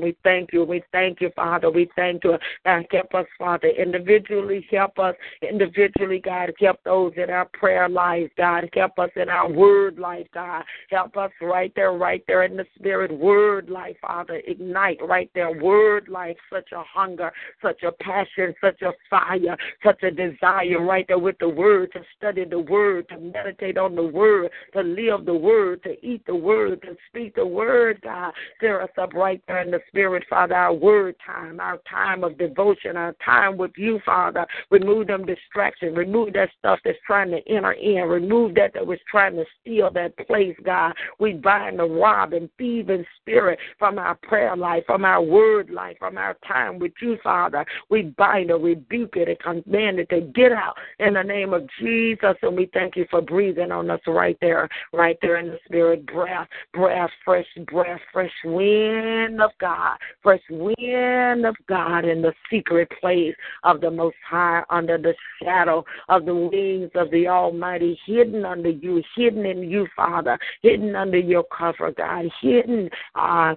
[0.00, 0.64] we thank you.
[0.64, 1.70] We thank you, Father.
[1.70, 2.36] We thank you.
[2.64, 4.66] And help us, Father, individually.
[4.70, 5.14] Help us
[5.48, 6.52] individually, God.
[6.58, 8.68] Help those in our prayer life, God.
[8.74, 10.64] Help us in our word life, God.
[10.90, 13.10] Help us right there, right there in the spirit.
[13.22, 14.42] Word life, Father.
[14.46, 15.52] Ignite right there.
[15.52, 16.36] Word life.
[16.52, 21.38] Such a hunger, such a passion, such a fire, such a desire right there with
[21.38, 25.82] the word, to study the word, to meditate on the word, to live the word,
[25.84, 28.32] to eat the word, to speak the word, God.
[28.56, 30.54] Stir us up right there in the spirit, Father.
[30.54, 34.46] Our word time, our time of devotion, our time with you, Father.
[34.70, 35.96] Remove them distractions.
[35.96, 38.08] Remove that stuff that's trying to enter in.
[38.08, 40.92] Remove that that was trying to steal that place, God.
[41.20, 45.96] We bind the rob and thieving spirit from our prayer life, from our word life,
[45.98, 47.64] from our time with you, Father.
[47.88, 51.68] We bind it, rebuke it, and command it to get out in the name of
[51.80, 52.34] Jesus.
[52.42, 56.06] And we thank you for breathing on us right there, right there in the spirit.
[56.06, 62.88] Breath, breath, fresh breath, fresh wind of God, fresh wind of God in the secret
[63.00, 63.34] place
[63.64, 68.70] of the Most High, under the shadow of the wings of the Almighty, hidden under
[68.70, 72.88] you, hidden in you, Father, hidden under your cover, God, hidden.
[73.14, 73.54] Ah,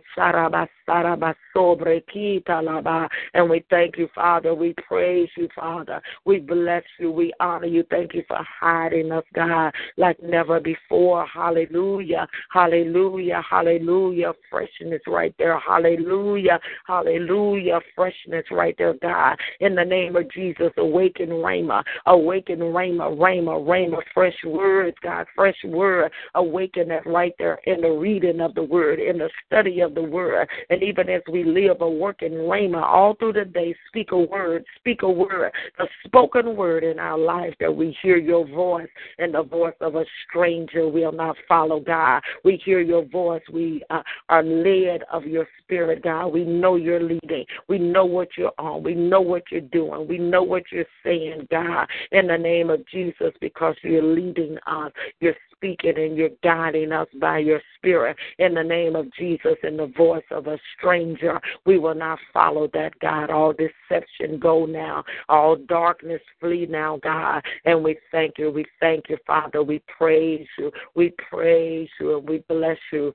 [3.33, 4.53] and we thank you, Father.
[4.53, 6.01] We praise you, Father.
[6.25, 7.11] We bless you.
[7.11, 7.83] We honor you.
[7.89, 11.25] Thank you for hiding us, God, like never before.
[11.27, 12.27] Hallelujah.
[12.51, 13.41] Hallelujah.
[13.49, 14.33] Hallelujah.
[14.49, 15.59] Freshness right there.
[15.59, 16.59] Hallelujah.
[16.85, 17.79] Hallelujah.
[17.95, 19.37] Freshness right there, God.
[19.59, 21.83] In the name of Jesus, awaken Rhema.
[22.05, 23.15] Awaken Rhema.
[23.17, 23.59] Rhema.
[23.65, 24.01] Rhema.
[24.13, 25.25] Fresh words, God.
[25.35, 26.11] Fresh word.
[26.35, 30.03] Awaken that right there in the reading of the word, in the study of the
[30.03, 30.47] word.
[30.69, 34.65] And even as we live a working Rhema all through the day, speak a word.
[34.77, 35.51] Speak a word.
[35.77, 39.95] The spoken word in our life that we hear your voice and the voice of
[39.95, 42.21] a stranger will not follow, God.
[42.43, 43.41] We hear your voice.
[43.51, 46.27] We uh, are led of your spirit, God.
[46.27, 47.45] We know you're leading.
[47.67, 48.83] We know what you're on.
[48.83, 50.07] We know what you're doing.
[50.07, 54.91] We know what you're saying, God, in the name of Jesus, because you're leading us.
[55.19, 59.77] You're speaking and you're guiding us by your spirit in the name of Jesus in
[59.77, 61.39] the voice of a stranger.
[61.65, 63.29] We will not follow that, God.
[63.29, 65.03] All deception go now.
[65.29, 67.43] All darkness flee now, God.
[67.65, 68.51] And we thank you.
[68.51, 69.63] We thank you, Father.
[69.63, 70.71] We praise you.
[70.95, 73.13] We praise you and we bless you.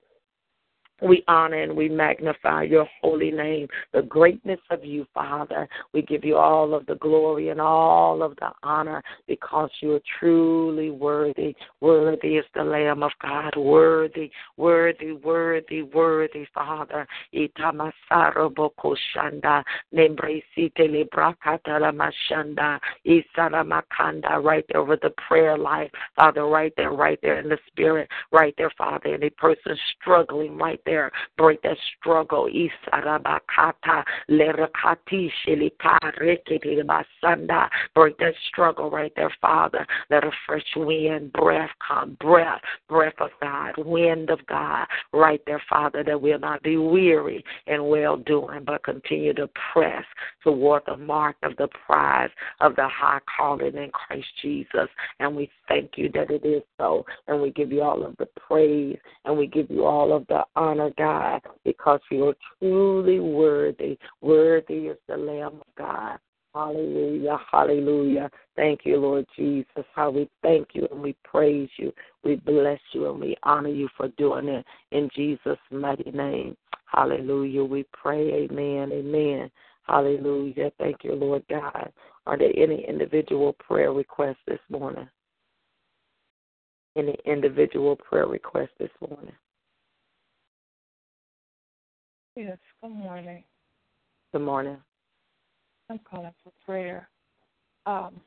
[1.03, 5.69] We honor and we magnify your holy name, the greatness of you, Father.
[5.93, 10.01] We give you all of the glory and all of the honor because you are
[10.19, 11.55] truly worthy.
[11.81, 13.57] Worthy is the Lamb of God.
[13.57, 17.07] Worthy, worthy, worthy, worthy, Father.
[17.35, 26.93] Itamasaro bokoshanda, nembresite lebrakata lamashanda, isaramakanda, right there over the prayer life, Father, right there,
[26.93, 29.15] right there in the spirit, right there, Father.
[29.15, 31.11] Any person struggling right there there.
[31.38, 32.49] Break that struggle.
[32.49, 35.99] Isarabakata lerakati shilika
[36.84, 37.68] basanda.
[37.95, 39.86] Break that struggle right there, Father.
[40.11, 45.62] Let a fresh wind, breath come, breath, breath of God, wind of God, right there,
[45.68, 50.05] Father, that we'll not be weary in well doing, but continue to press
[50.43, 52.30] toward the mark of the prize
[52.61, 54.88] of the high calling in Christ Jesus.
[55.20, 57.05] And we thank you that it is so.
[57.28, 60.45] And we give you all of the praise and we give you all of the
[60.57, 63.99] honor, God, because you're truly worthy.
[64.22, 66.18] Worthy is the Lamb of God.
[66.55, 68.28] Hallelujah, hallelujah.
[68.57, 69.85] Thank you, Lord Jesus.
[69.95, 71.93] How we thank you and we praise you.
[72.24, 76.57] We bless you and we honor you for doing it in Jesus' mighty name.
[76.87, 77.62] Hallelujah.
[77.62, 79.51] We pray, amen, amen.
[79.85, 80.72] Hallelujah.
[80.78, 81.93] Thank you, Lord God.
[82.26, 85.09] Are there any individual prayer requests this morning?
[86.97, 89.35] Any individual prayer requests this morning?
[92.41, 93.45] Yes, good morning.
[94.32, 94.78] Good morning.
[95.91, 97.07] I'm calling for prayer.
[97.84, 98.18] Um,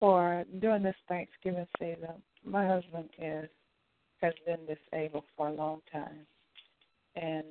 [0.00, 3.48] for during this Thanksgiving season, my husband is
[4.20, 6.26] has been disabled for a long time,
[7.14, 7.44] and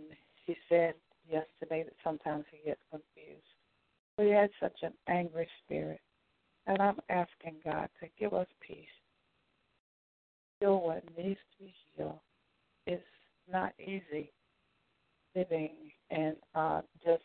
[0.45, 0.95] he said
[1.25, 3.47] yesterday that sometimes he gets confused.
[4.17, 6.01] But he had such an angry spirit,
[6.65, 8.85] and I'm asking God to give us peace.
[10.59, 12.19] Heal what needs to be healed.
[12.85, 13.03] It's
[13.49, 14.33] not easy
[15.37, 15.71] living
[16.09, 17.23] and uh, just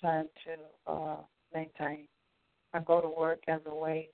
[0.00, 1.16] trying to uh,
[1.54, 2.06] maintain.
[2.72, 4.08] I go to work as a way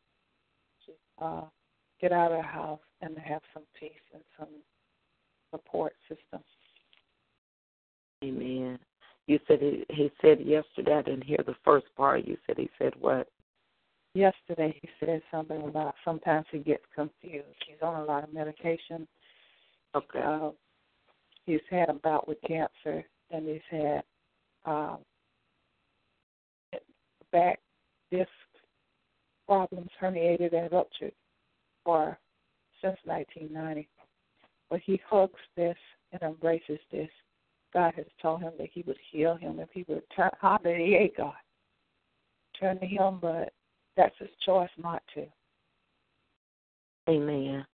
[0.86, 1.44] to uh,
[2.00, 4.48] get out of the house and to have some peace and some
[5.50, 6.42] support system.
[8.22, 8.78] Amen.
[9.26, 10.94] You said he, he said yesterday.
[10.94, 12.26] I didn't hear the first part.
[12.26, 13.28] You said he said what?
[14.14, 17.46] Yesterday he said something about sometimes he gets confused.
[17.66, 19.06] He's on a lot of medication.
[19.94, 20.20] Okay.
[20.20, 20.50] Uh,
[21.46, 24.02] he's had a bout with cancer, and he's had
[24.64, 24.98] um,
[27.32, 27.60] back
[28.10, 28.28] disc
[29.46, 31.12] problems, herniated and ruptured,
[31.84, 32.18] for
[32.82, 33.88] since 1990.
[34.68, 35.76] But he hugs this
[36.12, 37.10] and embraces this.
[37.72, 40.30] God has told him that He would heal him if he would turn.
[40.40, 41.34] Hallelujah, God.
[42.58, 43.52] Turn to Him, but
[43.96, 45.26] that's his choice not to.
[47.08, 47.64] Amen.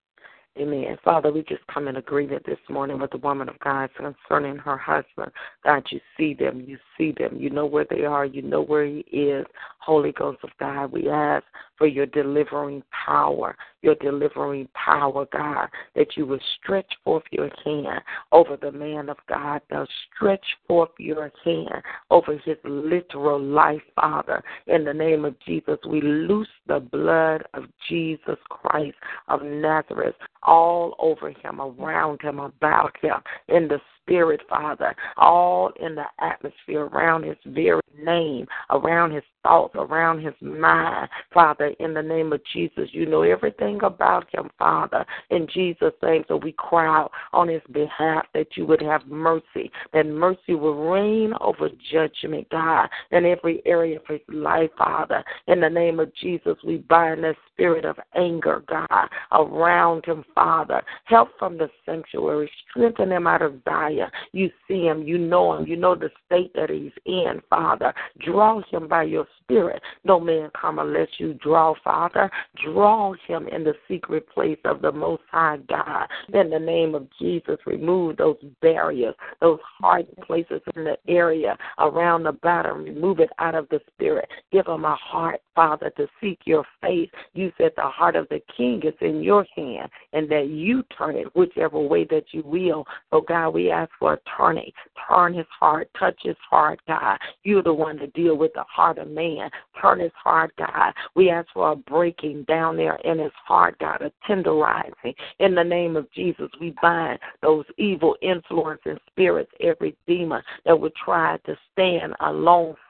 [0.59, 0.97] Amen.
[1.05, 4.79] Father, we just come in agreement this morning with the woman of God concerning her
[4.79, 5.31] husband.
[5.63, 6.65] God, you see them.
[6.67, 7.37] You see them.
[7.37, 8.25] You know where they are.
[8.25, 9.45] You know where he is.
[9.79, 11.45] Holy Ghost of God, we ask
[11.79, 18.01] for your delivering power, your delivering power, God, that you will stretch forth your hand
[18.33, 19.61] over the man of God.
[19.71, 24.43] Now stretch forth your hand over his literal life, Father.
[24.67, 28.97] In the name of Jesus, we loose the blood of Jesus Christ
[29.29, 33.17] of Nazareth all over him, around him, about him,
[33.49, 39.75] in the spirit, Father, all in the atmosphere around his very name, around his thoughts,
[39.77, 42.89] around his mind, Father, in the name of Jesus.
[42.93, 46.25] You know everything about him, Father, in Jesus' name.
[46.29, 50.91] So we cry out on his behalf that you would have mercy, that mercy will
[50.91, 55.25] reign over judgment, God, in every area of his life, Father.
[55.47, 60.83] In the name of Jesus, we bind the spirit of anger, God, around him, Father.
[61.05, 62.51] Help from the sanctuary.
[62.71, 63.96] Strengthen him out of Zion.
[64.33, 65.03] You see him.
[65.03, 65.67] You know him.
[65.67, 67.93] You know the state that he's in, Father.
[68.25, 69.81] Draw him by your spirit.
[70.05, 72.31] No man come unless you draw, Father.
[72.65, 76.07] Draw him in the secret place of the Most High God.
[76.33, 82.25] In the name of Jesus, remove those barriers, those hard places in the area around
[82.25, 82.85] the bottom.
[82.85, 84.29] Remove it out of the spirit.
[84.53, 87.11] Give him a heart, Father, to seek your face.
[87.35, 91.17] You said the heart of the king is in your hand and that you turn
[91.17, 92.85] it whichever way that you will.
[93.11, 94.73] So, God, we ask for a turning.
[95.09, 97.19] Turn his heart, touch his heart, God.
[97.45, 99.36] You're the one to deal with the heart of man.
[99.81, 100.93] Turn his heart, God.
[101.15, 105.15] We ask for a breaking down there in his heart, God, a tenderizing.
[105.39, 110.95] In the name of Jesus, we bind those evil influencing spirits, every demon that would
[110.95, 112.15] try to stand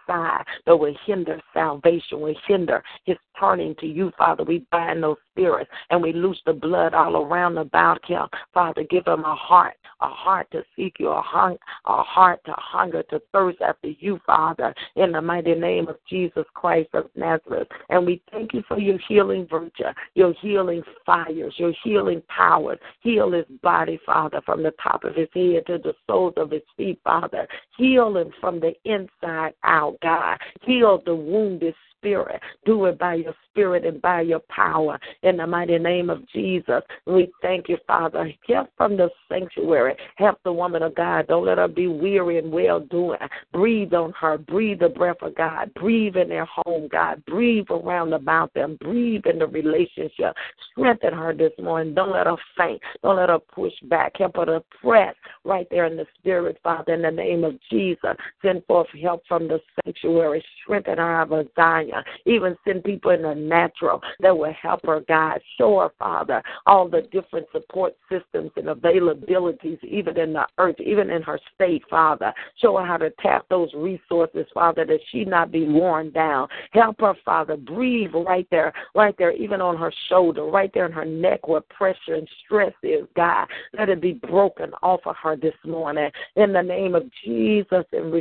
[0.09, 4.44] alongside that will hinder salvation, will hinder his turning to you, Father.
[4.44, 8.26] We bind those spirits and we loose the blood all around about him.
[8.52, 12.54] Father, give him a heart, a heart to seek you, a, hung, a heart to
[12.57, 17.68] hunger, to thirst after you, Father, in the mighty name of Jesus Christ of Nazareth.
[17.90, 19.84] And we thank you for your healing virtue,
[20.14, 22.78] your healing fires, your healing powers.
[23.00, 26.62] Heal his body, Father, from the top of his head to the soles of his
[26.76, 27.46] feet, Father.
[27.76, 30.38] Heal him from the inside out, God.
[30.62, 32.40] Heal the wounded spirit.
[32.64, 34.99] Do it by your spirit and by your power.
[35.22, 38.32] In the mighty name of Jesus, we thank you, Father.
[38.47, 39.94] Help from the sanctuary.
[40.16, 41.26] Help the woman of God.
[41.26, 43.18] Don't let her be weary and well doing.
[43.53, 44.38] Breathe on her.
[44.38, 45.72] Breathe the breath of God.
[45.74, 47.24] Breathe in their home, God.
[47.26, 48.76] Breathe around about them.
[48.80, 50.34] Breathe in the relationship.
[50.72, 51.94] Strengthen her this morning.
[51.94, 52.80] Don't let her faint.
[53.03, 54.12] Don't let her push back.
[54.18, 58.16] Help her to press right there in the spirit, Father, in the name of Jesus.
[58.42, 60.44] Send forth help from the sanctuary.
[60.62, 61.86] Strengthen her of Zion.
[62.24, 65.41] Even send people in the natural that will help her, God.
[65.59, 71.11] Show her, Father, all the different support systems and availabilities, even in the earth, even
[71.11, 72.32] in her state, Father.
[72.61, 76.49] Show her how to tap those resources, Father, that she not be worn down.
[76.72, 77.57] Help her, Father.
[77.57, 81.61] Breathe right there, right there, even on her shoulder, right there in her neck where
[81.61, 83.47] pressure and stress is, God.
[83.78, 86.11] Let it be broken off of her this morning.
[86.37, 88.12] In the name of Jesus and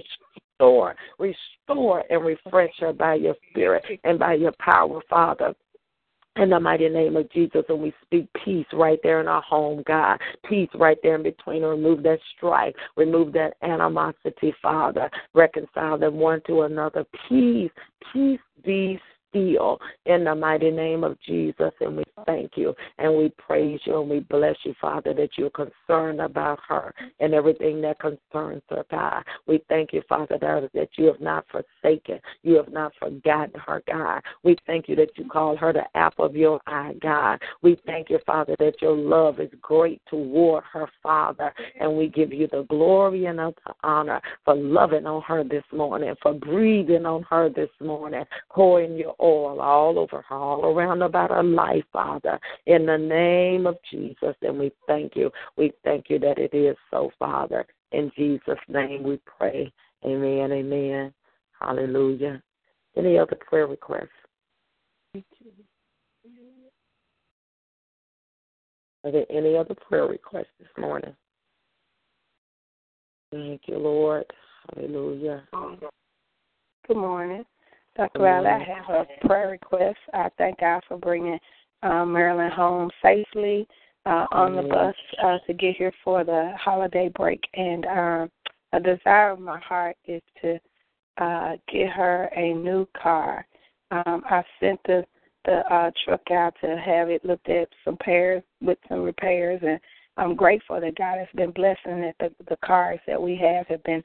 [0.59, 5.53] restore, restore and refresh her by your spirit and by your power, Father
[6.37, 9.83] in the mighty name of Jesus, and we speak peace right there in our home,
[9.87, 10.19] God.
[10.49, 11.63] Peace right there in between.
[11.63, 12.75] Remove that strife.
[12.97, 15.09] Remove that animosity, Father.
[15.33, 17.05] Reconcile them one to another.
[17.29, 17.71] Peace.
[18.11, 18.99] Peace be
[19.35, 21.71] in the mighty name of Jesus.
[21.81, 25.49] And we thank you and we praise you and we bless you, Father, that you're
[25.49, 29.23] concerned about her and everything that concerns her, God.
[29.47, 34.21] We thank you, Father, that you have not forsaken, you have not forgotten her, God.
[34.43, 37.41] We thank you that you call her the apple of your eye, God.
[37.61, 42.31] We thank you, Father, that your love is great toward her, Father, and we give
[42.31, 47.23] you the glory and the honor for loving on her this morning, for breathing on
[47.23, 52.39] her this morning, pouring your oil all over her, all around about her life, Father,
[52.65, 54.35] in the name of Jesus.
[54.41, 55.31] And we thank you.
[55.57, 57.65] We thank you that it is so, Father.
[57.91, 59.71] In Jesus' name we pray.
[60.05, 60.51] Amen.
[60.51, 61.13] Amen.
[61.59, 62.41] Hallelujah.
[62.97, 64.09] Any other prayer requests?
[69.03, 71.15] Are there any other prayer requests this morning?
[73.31, 74.25] Thank you, Lord.
[74.73, 75.43] Hallelujah.
[76.87, 77.45] Good morning.
[77.95, 78.21] Dr.
[78.21, 79.97] Riley, I have a prayer request.
[80.13, 81.39] I thank God for bringing
[81.81, 83.67] um, Marilyn home safely
[84.05, 87.41] uh, on the bus uh, to get here for the holiday break.
[87.53, 88.31] And um,
[88.73, 90.59] a desire of my heart is to
[91.17, 93.47] uh, get her a new car.
[93.91, 95.05] Um, I sent the
[95.45, 99.79] the uh, truck out to have it looked at some pairs with some repairs, and
[100.17, 103.83] I'm grateful that God has been blessing that the the cars that we have have
[103.83, 104.03] been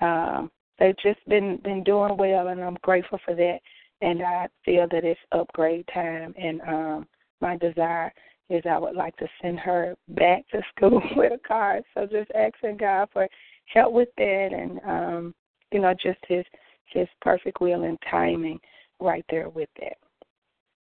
[0.00, 3.58] um, they've just been been doing well, and I'm grateful for that.
[4.00, 7.06] And I feel that it's upgrade time, and um,
[7.40, 8.12] my desire
[8.48, 11.84] is I would like to send her back to school with a card.
[11.94, 13.28] So just asking God for
[13.66, 15.34] help with that, and um,
[15.70, 16.44] you know, just His
[16.86, 18.58] His perfect will and timing
[18.98, 19.96] right there with that.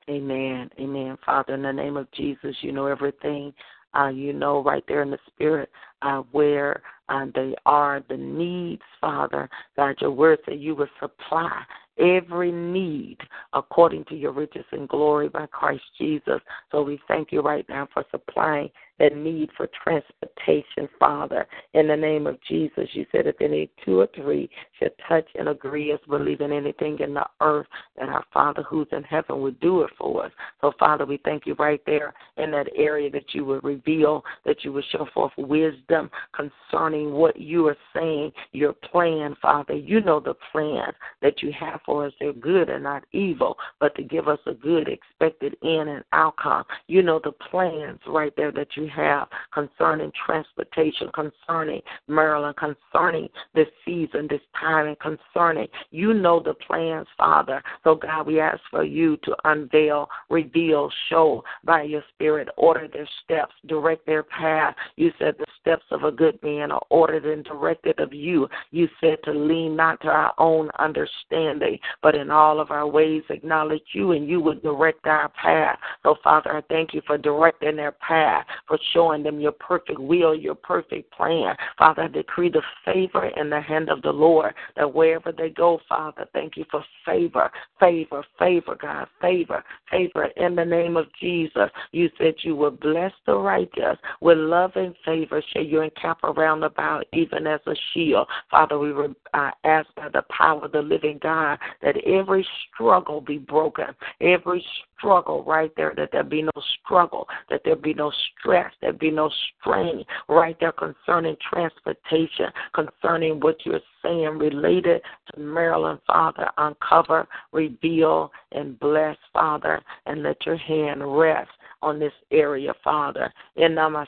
[0.09, 0.71] Amen.
[0.81, 1.19] Amen.
[1.25, 3.53] Father, in the name of Jesus, you know everything.
[3.95, 5.71] Uh, you know right there in the spirit
[6.03, 9.49] uh, where uh, they are, the needs, Father.
[9.77, 11.63] God, your word said you will supply
[11.99, 13.19] every need
[13.53, 16.41] according to your riches and glory by Christ Jesus.
[16.71, 21.47] So we thank you right now for supplying that need for transportation, Father.
[21.75, 25.49] In the name of Jesus, you said if any two or three should touch and
[25.49, 29.59] agree as believe in anything in the earth, that our Father who's in heaven would
[29.61, 30.33] do it for us.
[30.61, 34.65] So, Father, we thank you right there in that area that you would reveal, that
[34.65, 39.75] you would show forth wisdom concerning what you are saying, your plan, Father.
[39.75, 42.13] You know the plans that you have for us.
[42.19, 46.65] They're good and not evil, but to give us a good expected end and outcome.
[46.87, 53.69] You know the plans right there that you have concerning transportation, concerning Marilyn, concerning this
[53.85, 55.69] season, this time, and concerning.
[55.91, 57.63] You know the plans, Father.
[57.85, 63.09] So, God, we ask for you to unveil, reveal, show by your Spirit, order their
[63.25, 64.75] steps, direct their path.
[64.97, 68.49] You said the steps of a good man are ordered and directed of you.
[68.71, 73.23] You said to lean not to our own understanding, but in all of our ways
[73.29, 75.79] acknowledge you, and you would direct our path.
[76.05, 80.35] So, Father, I thank you for directing their path, for showing them your perfect will,
[80.35, 81.55] your perfect plan.
[81.77, 85.81] Father, I decree the favor in the hand of the Lord that wherever they go,
[85.87, 91.69] Father, thank you for favor, favor, favor, God, favor, favor in the name of Jesus.
[91.93, 97.05] You said you will bless the righteous with love and favor you encamp around about,
[97.13, 98.27] even as a shield.
[98.51, 98.93] Father, we
[99.35, 103.87] uh, ask by the power of the living God that every struggle be broken,
[104.21, 104.65] every
[104.97, 106.51] struggle right there, that there be no
[106.85, 109.31] struggle, that there be no stress, there be no
[109.61, 115.03] strain right there concerning transportation, concerning what you're saying related
[115.33, 116.49] to Marilyn, Father.
[116.59, 121.51] Uncover, reveal, and bless, Father, and let your hand rest
[121.83, 123.31] on this area, Father.
[123.57, 124.07] In the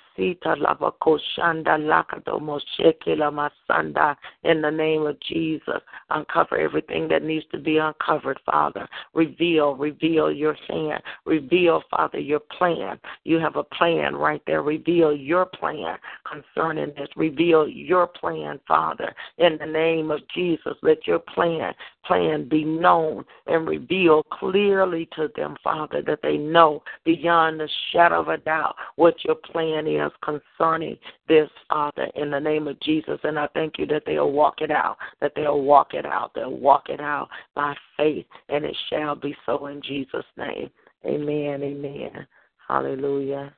[4.70, 8.86] name of Jesus, uncover everything that needs to be uncovered, Father.
[9.14, 11.02] Reveal, reveal your hand.
[11.24, 12.98] Reveal, Father, your plan.
[13.24, 14.62] You have a plan right there.
[14.62, 15.96] Reveal your plan
[16.30, 17.08] concerning this.
[17.16, 19.14] Reveal your plan, Father.
[19.38, 21.72] In the name of Jesus, let your plan
[22.04, 28.20] plan be known and revealed clearly to them, Father, that they know beyond the shadow
[28.20, 30.96] of a doubt what your plan is concerning
[31.28, 33.18] this, Father, in the name of Jesus.
[33.24, 36.50] And I thank you that they'll walk it out, that they'll walk it out, they'll
[36.50, 40.70] walk it out by faith, and it shall be so in Jesus' name.
[41.04, 42.26] Amen, amen.
[42.68, 43.54] Hallelujah.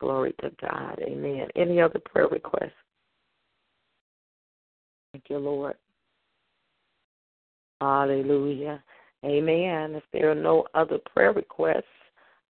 [0.00, 0.98] Glory to God.
[1.02, 1.48] Amen.
[1.56, 2.72] Any other prayer requests?
[5.12, 5.74] Thank you, Lord.
[7.80, 8.82] Hallelujah.
[9.24, 9.94] Amen.
[9.94, 11.84] If there are no other prayer requests,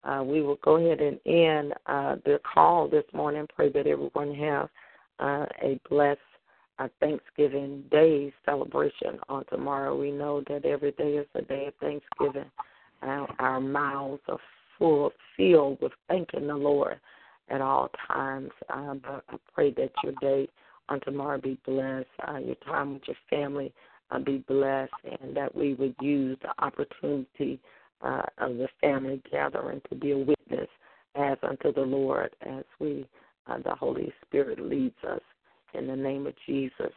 [0.05, 3.47] uh, we will go ahead and end uh, the call this morning.
[3.55, 4.69] Pray that everyone have
[5.19, 6.21] uh, a blessed
[6.79, 9.99] uh, Thanksgiving Day celebration on tomorrow.
[9.99, 12.51] We know that every day is a day of Thanksgiving.
[13.03, 14.39] Our, mouths are
[14.79, 17.01] full, filled with thanking the Lord
[17.49, 18.51] at all times.
[18.69, 20.49] Uh, but I pray that your day
[20.89, 22.07] on tomorrow be blessed.
[22.27, 23.73] Uh, your time with your family
[24.11, 27.61] uh, be blessed, and that we would use the opportunity
[28.03, 30.69] uh, of the family gathering to be a witness
[31.15, 33.07] as unto the Lord as we,
[33.47, 35.21] uh, the Holy Spirit leads us.
[35.75, 36.93] In the name of Jesus,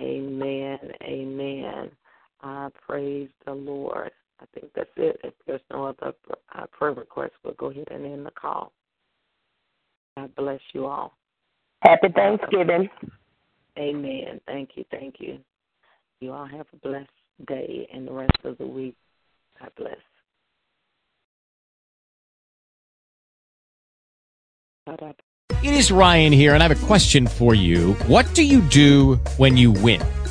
[0.00, 1.90] amen, amen.
[2.42, 4.10] Uh, praise the Lord.
[4.40, 5.20] I think that's it.
[5.22, 6.14] If there's no other
[6.54, 8.72] uh, prayer requests, we'll go ahead and end the call.
[10.16, 11.12] God bless you all.
[11.82, 12.88] Happy Thanksgiving.
[13.78, 14.40] Amen.
[14.46, 14.84] Thank you.
[14.90, 15.38] Thank you.
[16.20, 17.08] You all have a blessed
[17.48, 18.94] day and the rest of the week.
[19.58, 19.96] God bless.
[25.62, 27.94] It is Ryan here, and I have a question for you.
[28.06, 30.02] What do you do when you win?